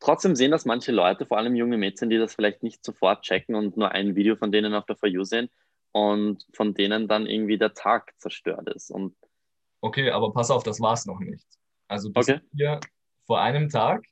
trotzdem 0.00 0.34
sehen 0.36 0.50
das 0.50 0.64
manche 0.64 0.92
Leute, 0.92 1.26
vor 1.26 1.38
allem 1.38 1.54
junge 1.54 1.78
Mädchen, 1.78 2.10
die 2.10 2.18
das 2.18 2.34
vielleicht 2.34 2.62
nicht 2.62 2.84
sofort 2.84 3.22
checken 3.22 3.54
und 3.54 3.76
nur 3.76 3.92
ein 3.92 4.16
Video 4.16 4.36
von 4.36 4.52
denen 4.52 4.74
auf 4.74 4.86
der 4.86 4.96
For 4.96 5.08
You 5.08 5.24
sehen 5.24 5.48
und 5.92 6.44
von 6.52 6.74
denen 6.74 7.08
dann 7.08 7.26
irgendwie 7.26 7.58
der 7.58 7.74
Tag 7.74 8.12
zerstört 8.18 8.68
ist. 8.68 8.90
Und 8.90 9.16
okay, 9.84 10.10
aber 10.10 10.32
pass 10.32 10.50
auf, 10.50 10.62
das 10.62 10.80
war 10.80 10.94
es 10.94 11.04
noch 11.04 11.20
nicht. 11.20 11.46
Also 11.88 12.10
bis 12.10 12.28
okay. 12.28 12.40
hier 12.56 12.80
vor 13.26 13.40
einem 13.40 13.68
Tag 13.68 14.02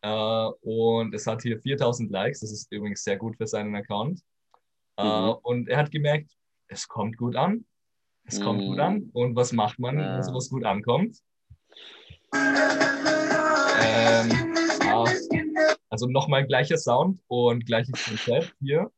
äh, 0.00 0.50
und 0.62 1.14
es 1.14 1.26
hat 1.26 1.42
hier 1.42 1.60
4000 1.60 2.10
Likes, 2.10 2.40
das 2.40 2.50
ist 2.50 2.72
übrigens 2.72 3.04
sehr 3.04 3.18
gut 3.18 3.36
für 3.36 3.46
seinen 3.46 3.74
Account. 3.76 4.22
Äh, 4.96 5.02
mhm. 5.04 5.34
und 5.42 5.68
er 5.68 5.78
hat 5.78 5.90
gemerkt, 5.90 6.30
es 6.68 6.88
kommt 6.88 7.18
gut 7.18 7.36
an. 7.36 7.66
Es 8.26 8.40
kommt 8.40 8.62
mhm. 8.62 8.66
gut 8.66 8.78
an. 8.78 9.10
Und 9.12 9.36
was 9.36 9.52
macht 9.52 9.78
man, 9.78 9.98
ja. 9.98 10.16
wenn 10.16 10.22
sowas 10.22 10.48
gut 10.48 10.64
ankommt? 10.64 11.18
Ähm, 12.32 14.30
ja, 14.82 15.04
also 15.90 16.06
nochmal 16.06 16.46
gleicher 16.46 16.78
Sound 16.78 17.20
und 17.26 17.66
gleiches 17.66 18.02
Konzept 18.06 18.54
hier. 18.60 18.90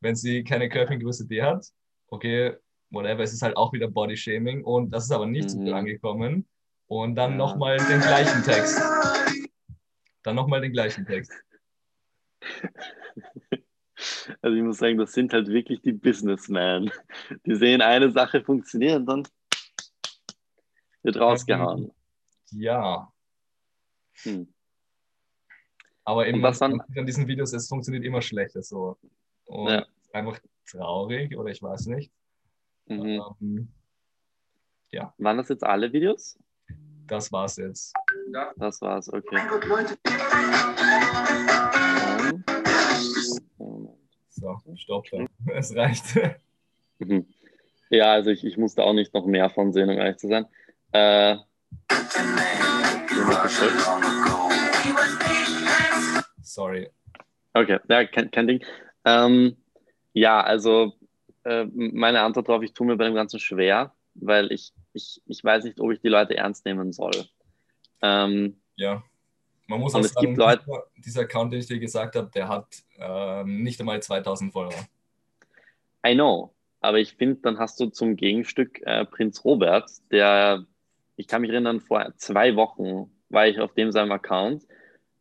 Wenn 0.00 0.14
sie 0.14 0.44
keine 0.44 0.68
Körpergröße 0.68 1.26
D 1.26 1.40
hat, 1.40 1.66
okay, 2.08 2.58
whatever, 2.94 3.22
es 3.22 3.32
ist 3.32 3.42
halt 3.42 3.56
auch 3.56 3.72
wieder 3.72 3.88
Body 3.88 4.16
Shaming 4.16 4.64
und 4.64 4.90
das 4.90 5.04
ist 5.04 5.10
aber 5.10 5.26
nicht 5.26 5.44
mhm. 5.44 5.48
so 5.48 5.58
gut 5.58 5.72
angekommen. 5.72 6.46
Und 6.86 7.16
dann 7.16 7.32
ja. 7.32 7.36
nochmal 7.38 7.78
den 7.78 8.00
gleichen 8.00 8.42
Text. 8.42 8.80
Dann 10.22 10.36
nochmal 10.36 10.60
den 10.60 10.72
gleichen 10.72 11.06
Text. 11.06 11.32
Also 14.42 14.56
ich 14.56 14.62
muss 14.62 14.78
sagen, 14.78 14.98
das 14.98 15.12
sind 15.12 15.32
halt 15.32 15.48
wirklich 15.48 15.80
die 15.80 15.92
Businessmen. 15.92 16.90
Die 17.46 17.54
sehen 17.54 17.80
eine 17.80 18.10
Sache 18.10 18.42
funktionieren, 18.42 19.06
dann 19.06 19.26
wird 21.02 21.16
rausgehauen. 21.16 21.92
Ja. 22.50 23.12
Hm. 24.22 24.52
Aber 26.04 26.26
eben 26.26 26.42
was 26.42 26.58
dann, 26.58 26.80
an 26.80 27.06
diesen 27.06 27.26
Videos, 27.26 27.52
es 27.52 27.68
funktioniert 27.68 28.04
immer 28.04 28.20
schlechter 28.20 28.62
so. 28.62 28.98
Und 29.46 29.68
ja. 29.68 29.86
einfach 30.12 30.38
traurig 30.68 31.36
oder 31.36 31.50
ich 31.50 31.62
weiß 31.62 31.86
nicht. 31.86 32.12
Mhm. 32.86 33.22
Ähm, 33.40 33.68
ja. 34.90 35.14
Waren 35.18 35.36
das 35.38 35.48
jetzt 35.48 35.64
alle 35.64 35.92
Videos? 35.92 36.38
Das 37.06 37.30
war's 37.32 37.56
jetzt. 37.56 37.92
Das 38.56 38.80
war's, 38.80 39.12
okay. 39.12 39.28
Mein 39.32 39.48
Gott, 39.48 39.64
Leute. 39.66 39.98
So, 44.30 44.60
stopp 44.76 45.06
da. 45.10 45.26
Es 45.52 45.74
reicht. 45.74 46.16
Mhm. 46.98 47.26
Ja, 47.90 48.12
also 48.12 48.30
ich, 48.30 48.44
ich 48.44 48.56
musste 48.56 48.82
auch 48.82 48.92
nicht 48.92 49.14
noch 49.14 49.26
mehr 49.26 49.50
von 49.50 49.72
sehen, 49.72 49.90
um 49.90 49.96
ehrlich 49.96 50.16
zu 50.16 50.28
sein. 50.28 50.46
Äh, 50.92 51.36
Sorry. 56.42 56.88
Okay, 57.52 57.78
ja, 57.88 58.04
kein, 58.06 58.30
kein 58.30 58.46
Ding. 58.46 58.64
Ähm, 59.04 59.56
ja, 60.12 60.40
also 60.40 60.94
äh, 61.44 61.66
meine 61.72 62.22
Antwort 62.22 62.48
darauf, 62.48 62.62
ich 62.62 62.72
tue 62.72 62.86
mir 62.86 62.96
bei 62.96 63.04
dem 63.04 63.14
Ganzen 63.14 63.38
schwer, 63.38 63.94
weil 64.14 64.52
ich, 64.52 64.72
ich, 64.92 65.22
ich 65.26 65.42
weiß 65.42 65.64
nicht, 65.64 65.80
ob 65.80 65.92
ich 65.92 66.00
die 66.00 66.08
Leute 66.08 66.36
ernst 66.36 66.64
nehmen 66.64 66.92
soll. 66.92 67.26
Ähm, 68.02 68.56
ja, 68.76 69.02
man 69.66 69.80
muss 69.80 69.94
auch 69.94 70.02
sagen, 70.02 70.26
gibt 70.26 70.38
Leute, 70.38 70.64
dieser, 70.64 70.84
dieser, 70.96 71.20
Account, 71.22 71.52
den 71.52 71.60
ich 71.60 71.66
dir 71.66 71.78
gesagt 71.78 72.16
habe, 72.16 72.30
der 72.34 72.48
hat 72.48 72.66
ähm, 72.98 73.62
nicht 73.62 73.80
einmal 73.80 74.02
2000 74.02 74.52
Follower. 74.52 74.86
I 76.06 76.14
know, 76.14 76.54
aber 76.80 76.98
ich 76.98 77.14
finde, 77.14 77.36
dann 77.36 77.58
hast 77.58 77.80
du 77.80 77.86
zum 77.86 78.16
Gegenstück 78.16 78.82
äh, 78.82 79.06
Prinz 79.06 79.44
Robert, 79.44 79.90
der, 80.10 80.66
ich 81.16 81.28
kann 81.28 81.40
mich 81.40 81.50
erinnern, 81.50 81.80
vor 81.80 82.12
zwei 82.16 82.56
Wochen 82.56 83.10
war 83.30 83.46
ich 83.46 83.58
auf 83.60 83.72
dem 83.72 83.90
seinem 83.90 84.12
Account 84.12 84.66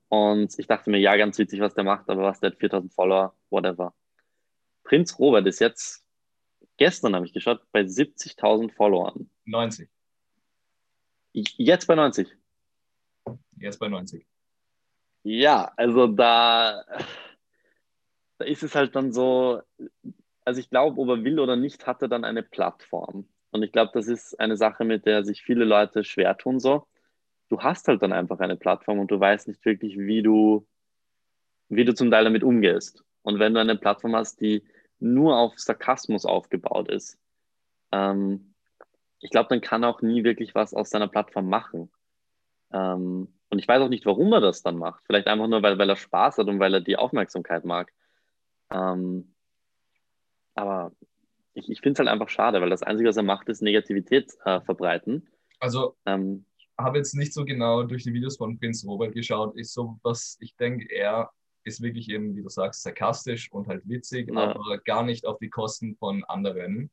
und 0.10 0.60
ich 0.60 0.68
dachte 0.68 0.90
mir, 0.90 1.00
ja, 1.00 1.16
ganz 1.16 1.38
witzig, 1.38 1.62
was 1.62 1.74
der 1.74 1.86
macht, 1.86 2.10
aber 2.10 2.24
was, 2.24 2.40
der 2.42 2.52
hat 2.52 2.60
4000 2.60 2.94
Follower, 2.94 3.34
whatever. 3.50 3.94
Prinz 4.84 5.18
Robert 5.18 5.48
ist 5.48 5.60
jetzt, 5.60 6.03
gestern 6.78 7.16
habe 7.16 7.26
ich 7.26 7.34
geschaut, 7.34 7.62
bei 7.72 7.82
70.000 7.82 8.74
Followern. 8.74 9.30
90. 9.46 9.90
Jetzt 11.34 11.88
bei 11.88 11.96
90. 11.96 12.28
Jetzt 13.58 13.80
bei 13.80 13.88
90. 13.88 14.26
Ja, 15.24 15.72
also 15.78 16.08
da, 16.08 16.84
da 18.38 18.46
ist 18.46 18.64
es 18.64 18.76
halt 18.76 18.96
dann 18.96 19.14
so, 19.14 19.62
also 20.44 20.60
ich 20.60 20.70
glaube, 20.70 21.00
ob 21.00 21.10
er 21.10 21.24
will 21.24 21.40
oder 21.40 21.56
nicht, 21.56 21.88
hat 21.88 22.02
er 22.02 22.10
dann 22.10 22.26
eine 22.26 22.44
Plattform. 22.44 23.28
Und 23.52 23.64
ich 23.64 23.72
glaube, 23.72 23.92
das 23.94 24.08
ist 24.08 24.40
eine 24.40 24.58
Sache, 24.58 24.84
mit 24.84 25.06
der 25.06 25.24
sich 25.24 25.42
viele 25.42 25.64
Leute 25.64 26.04
schwer 26.04 26.38
tun 26.38 26.60
so. 26.60 26.88
Du 27.50 27.62
hast 27.62 27.88
halt 27.88 28.02
dann 28.02 28.12
einfach 28.12 28.40
eine 28.40 28.58
Plattform 28.58 29.00
und 29.00 29.12
du 29.12 29.20
weißt 29.20 29.48
nicht 29.48 29.64
wirklich, 29.64 29.98
wie 29.98 30.24
du, 30.24 30.68
wie 31.70 31.86
du 31.86 31.94
zum 31.94 32.12
Teil 32.12 32.24
damit 32.24 32.44
umgehst. 32.44 33.04
Und 33.22 33.40
wenn 33.40 33.54
du 33.54 33.60
eine 33.60 33.78
Plattform 33.78 34.16
hast, 34.16 34.42
die 34.42 34.64
nur 35.04 35.38
auf 35.38 35.60
Sarkasmus 35.60 36.26
aufgebaut 36.26 36.90
ist, 36.90 37.20
ähm, 37.92 38.56
ich 39.20 39.30
glaube, 39.30 39.50
dann 39.50 39.62
kann 39.62 39.84
er 39.84 39.90
auch 39.90 40.02
nie 40.02 40.24
wirklich 40.24 40.56
was 40.56 40.74
aus 40.74 40.90
seiner 40.90 41.08
Plattform 41.08 41.48
machen. 41.48 41.92
Ähm, 42.72 43.34
und 43.50 43.60
ich 43.60 43.68
weiß 43.68 43.82
auch 43.82 43.90
nicht, 43.90 44.06
warum 44.06 44.34
er 44.34 44.42
das 44.42 44.64
dann 44.64 44.78
macht. 44.78 45.04
Vielleicht 45.06 45.28
einfach 45.28 45.48
nur, 45.48 45.62
weil, 45.62 45.78
weil 45.78 45.90
er 45.90 45.96
Spaß 45.96 46.40
hat 46.40 46.48
und 46.48 46.60
weil 46.60 46.74
er 46.74 46.82
die 46.82 46.98
Aufmerksamkeit 46.98 47.66
mag. 47.66 47.94
Ähm, 48.72 49.36
aber 50.56 50.92
ich, 51.54 51.70
ich 51.70 51.82
finde 51.82 51.94
es 51.94 52.00
halt 52.00 52.10
einfach 52.10 52.30
schade, 52.30 52.62
weil 52.62 52.70
das 52.70 52.84
Einzige, 52.84 53.10
was 53.10 53.18
er 53.18 53.24
macht, 53.24 53.48
ist 53.50 53.62
Negativität 53.62 54.34
äh, 54.46 54.62
verbreiten. 54.62 55.28
Also, 55.60 55.96
ähm, 56.06 56.46
habe 56.78 56.98
jetzt 56.98 57.14
nicht 57.14 57.34
so 57.34 57.46
genau 57.46 57.84
durch 57.84 58.04
die 58.04 58.14
Videos 58.14 58.38
von 58.38 58.58
Prinz 58.58 58.84
Robert 58.86 59.14
geschaut. 59.14 59.56
Ist 59.56 59.74
so, 59.74 60.00
was 60.02 60.38
ich 60.40 60.56
denke, 60.56 60.88
er 60.90 61.32
ist 61.64 61.82
wirklich 61.82 62.10
eben, 62.10 62.36
wie 62.36 62.44
du 62.44 62.50
sagst, 62.50 62.84
sarkastisch 62.84 63.52
und 63.52 63.68
halt 63.68 63.88
witzig, 63.88 64.30
ja. 64.34 64.56
aber 64.56 64.78
gar 64.80 65.04
nicht 65.04 65.26
auf 65.26 65.38
die 65.40 65.50
Kosten 65.50 65.96
von 65.96 66.24
anderen. 66.26 66.90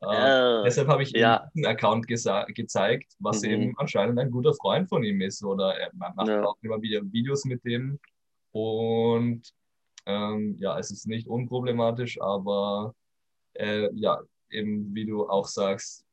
Äh, 0.00 0.64
deshalb 0.64 0.88
habe 0.88 1.04
ich 1.04 1.12
ja. 1.12 1.48
ihm 1.54 1.64
einen 1.64 1.76
Account 1.76 2.06
gezeigt, 2.08 3.14
was 3.20 3.42
mhm. 3.42 3.50
eben 3.50 3.78
anscheinend 3.78 4.18
ein 4.18 4.30
guter 4.30 4.52
Freund 4.54 4.88
von 4.88 5.04
ihm 5.04 5.20
ist. 5.20 5.44
Oder 5.44 5.76
er 5.76 5.90
macht 5.94 6.28
ja. 6.28 6.44
auch 6.44 6.56
immer 6.62 6.82
wieder 6.82 7.00
Videos 7.12 7.44
mit 7.44 7.64
dem. 7.64 7.98
Und 8.50 9.42
ähm, 10.06 10.56
ja, 10.58 10.78
es 10.78 10.90
ist 10.90 11.06
nicht 11.06 11.28
unproblematisch, 11.28 12.20
aber 12.20 12.94
äh, 13.54 13.88
ja, 13.94 14.20
eben 14.50 14.92
wie 14.94 15.06
du 15.06 15.28
auch 15.28 15.46
sagst, 15.46 16.04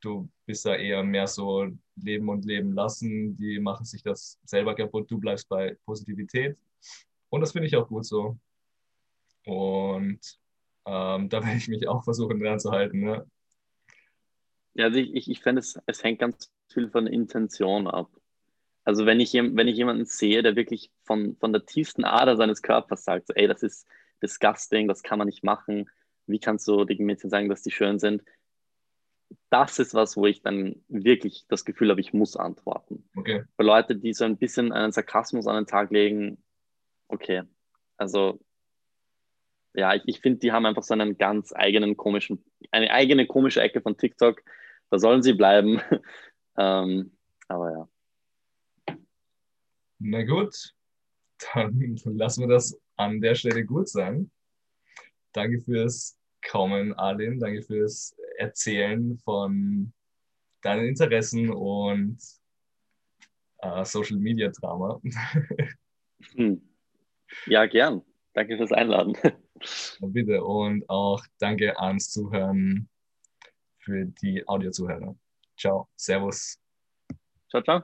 du 0.00 0.28
bist 0.44 0.66
da 0.66 0.74
eher 0.74 1.02
mehr 1.04 1.26
so 1.26 1.68
leben 1.96 2.28
und 2.28 2.44
leben 2.44 2.72
lassen. 2.72 3.36
Die 3.36 3.60
machen 3.60 3.84
sich 3.84 4.02
das 4.02 4.38
selber 4.44 4.74
kaputt. 4.74 5.10
Du 5.10 5.18
bleibst 5.18 5.48
bei 5.48 5.76
Positivität. 5.84 6.56
Und 7.28 7.40
das 7.40 7.52
finde 7.52 7.68
ich 7.68 7.76
auch 7.76 7.88
gut 7.88 8.04
so. 8.04 8.38
Und 9.44 10.20
ähm, 10.86 11.28
da 11.28 11.44
werde 11.44 11.56
ich 11.56 11.68
mich 11.68 11.88
auch 11.88 12.04
versuchen 12.04 12.40
dran 12.40 12.60
zu 12.60 12.70
halten. 12.70 13.00
Ne? 13.00 13.26
Ja, 14.74 14.86
also 14.86 14.98
ich, 14.98 15.14
ich, 15.14 15.30
ich 15.30 15.42
finde, 15.42 15.60
es, 15.60 15.78
es 15.86 16.02
hängt 16.02 16.20
ganz 16.20 16.50
viel 16.68 16.90
von 16.90 17.06
der 17.06 17.14
Intention 17.14 17.86
ab. 17.86 18.10
Also 18.84 19.04
wenn 19.04 19.18
ich, 19.18 19.32
wenn 19.32 19.66
ich 19.66 19.76
jemanden 19.76 20.04
sehe, 20.04 20.42
der 20.42 20.54
wirklich 20.54 20.92
von, 21.02 21.36
von 21.36 21.52
der 21.52 21.66
tiefsten 21.66 22.04
Ader 22.04 22.36
seines 22.36 22.62
Körpers 22.62 23.04
sagt, 23.04 23.26
so, 23.26 23.34
ey, 23.34 23.48
das 23.48 23.62
ist 23.62 23.88
disgusting, 24.22 24.86
das 24.86 25.02
kann 25.02 25.18
man 25.18 25.26
nicht 25.26 25.42
machen, 25.42 25.90
wie 26.26 26.38
kannst 26.38 26.68
du 26.68 26.84
den 26.84 27.04
Mädchen 27.04 27.30
sagen, 27.30 27.48
dass 27.48 27.62
die 27.62 27.70
schön 27.70 27.98
sind? 27.98 28.22
Das 29.50 29.80
ist 29.80 29.94
was, 29.94 30.16
wo 30.16 30.26
ich 30.26 30.42
dann 30.42 30.84
wirklich 30.88 31.46
das 31.48 31.64
Gefühl 31.64 31.90
habe, 31.90 32.00
ich 32.00 32.12
muss 32.12 32.36
antworten. 32.36 33.08
Okay. 33.16 33.44
Für 33.56 33.64
Leute, 33.64 33.96
die 33.96 34.12
so 34.12 34.24
ein 34.24 34.36
bisschen 34.36 34.72
einen 34.72 34.92
Sarkasmus 34.92 35.46
an 35.48 35.56
den 35.56 35.66
Tag 35.66 35.90
legen, 35.90 36.38
okay. 37.08 37.42
Also 37.96 38.40
ja, 39.76 39.94
ich, 39.94 40.02
ich 40.06 40.20
finde, 40.20 40.38
die 40.38 40.52
haben 40.52 40.66
einfach 40.66 40.82
so 40.82 40.94
einen 40.94 41.18
ganz 41.18 41.52
eigenen 41.54 41.96
komischen, 41.96 42.42
eine 42.70 42.90
eigene 42.90 43.26
komische 43.26 43.60
Ecke 43.60 43.82
von 43.82 43.96
TikTok, 43.96 44.42
da 44.90 44.98
sollen 44.98 45.22
sie 45.22 45.34
bleiben. 45.34 45.80
ähm, 46.56 47.16
aber 47.48 47.72
ja. 47.72 48.96
Na 49.98 50.24
gut, 50.24 50.74
dann 51.54 51.96
lassen 52.04 52.42
wir 52.42 52.48
das 52.48 52.78
an 52.96 53.20
der 53.20 53.34
Stelle 53.34 53.64
gut 53.64 53.88
sein. 53.88 54.30
Danke 55.32 55.60
fürs 55.60 56.18
Kommen, 56.50 56.94
Arlin. 56.94 57.38
Danke 57.38 57.62
fürs 57.62 58.16
Erzählen 58.38 59.18
von 59.18 59.92
deinen 60.62 60.88
Interessen 60.88 61.50
und 61.50 62.18
äh, 63.58 63.84
Social 63.84 64.16
Media 64.18 64.50
Drama. 64.50 65.00
Hm. 66.34 66.75
Ja, 67.46 67.66
gern. 67.66 68.02
Danke 68.34 68.56
fürs 68.56 68.72
Einladen. 68.72 69.16
Bitte 70.00 70.44
und 70.44 70.88
auch 70.90 71.22
danke 71.38 71.78
ans 71.78 72.10
Zuhören 72.10 72.88
für 73.78 74.04
die 74.04 74.46
Audiozuhörer. 74.46 75.16
Ciao, 75.56 75.88
Servus. 75.96 76.58
Ciao, 77.48 77.62
ciao. 77.62 77.82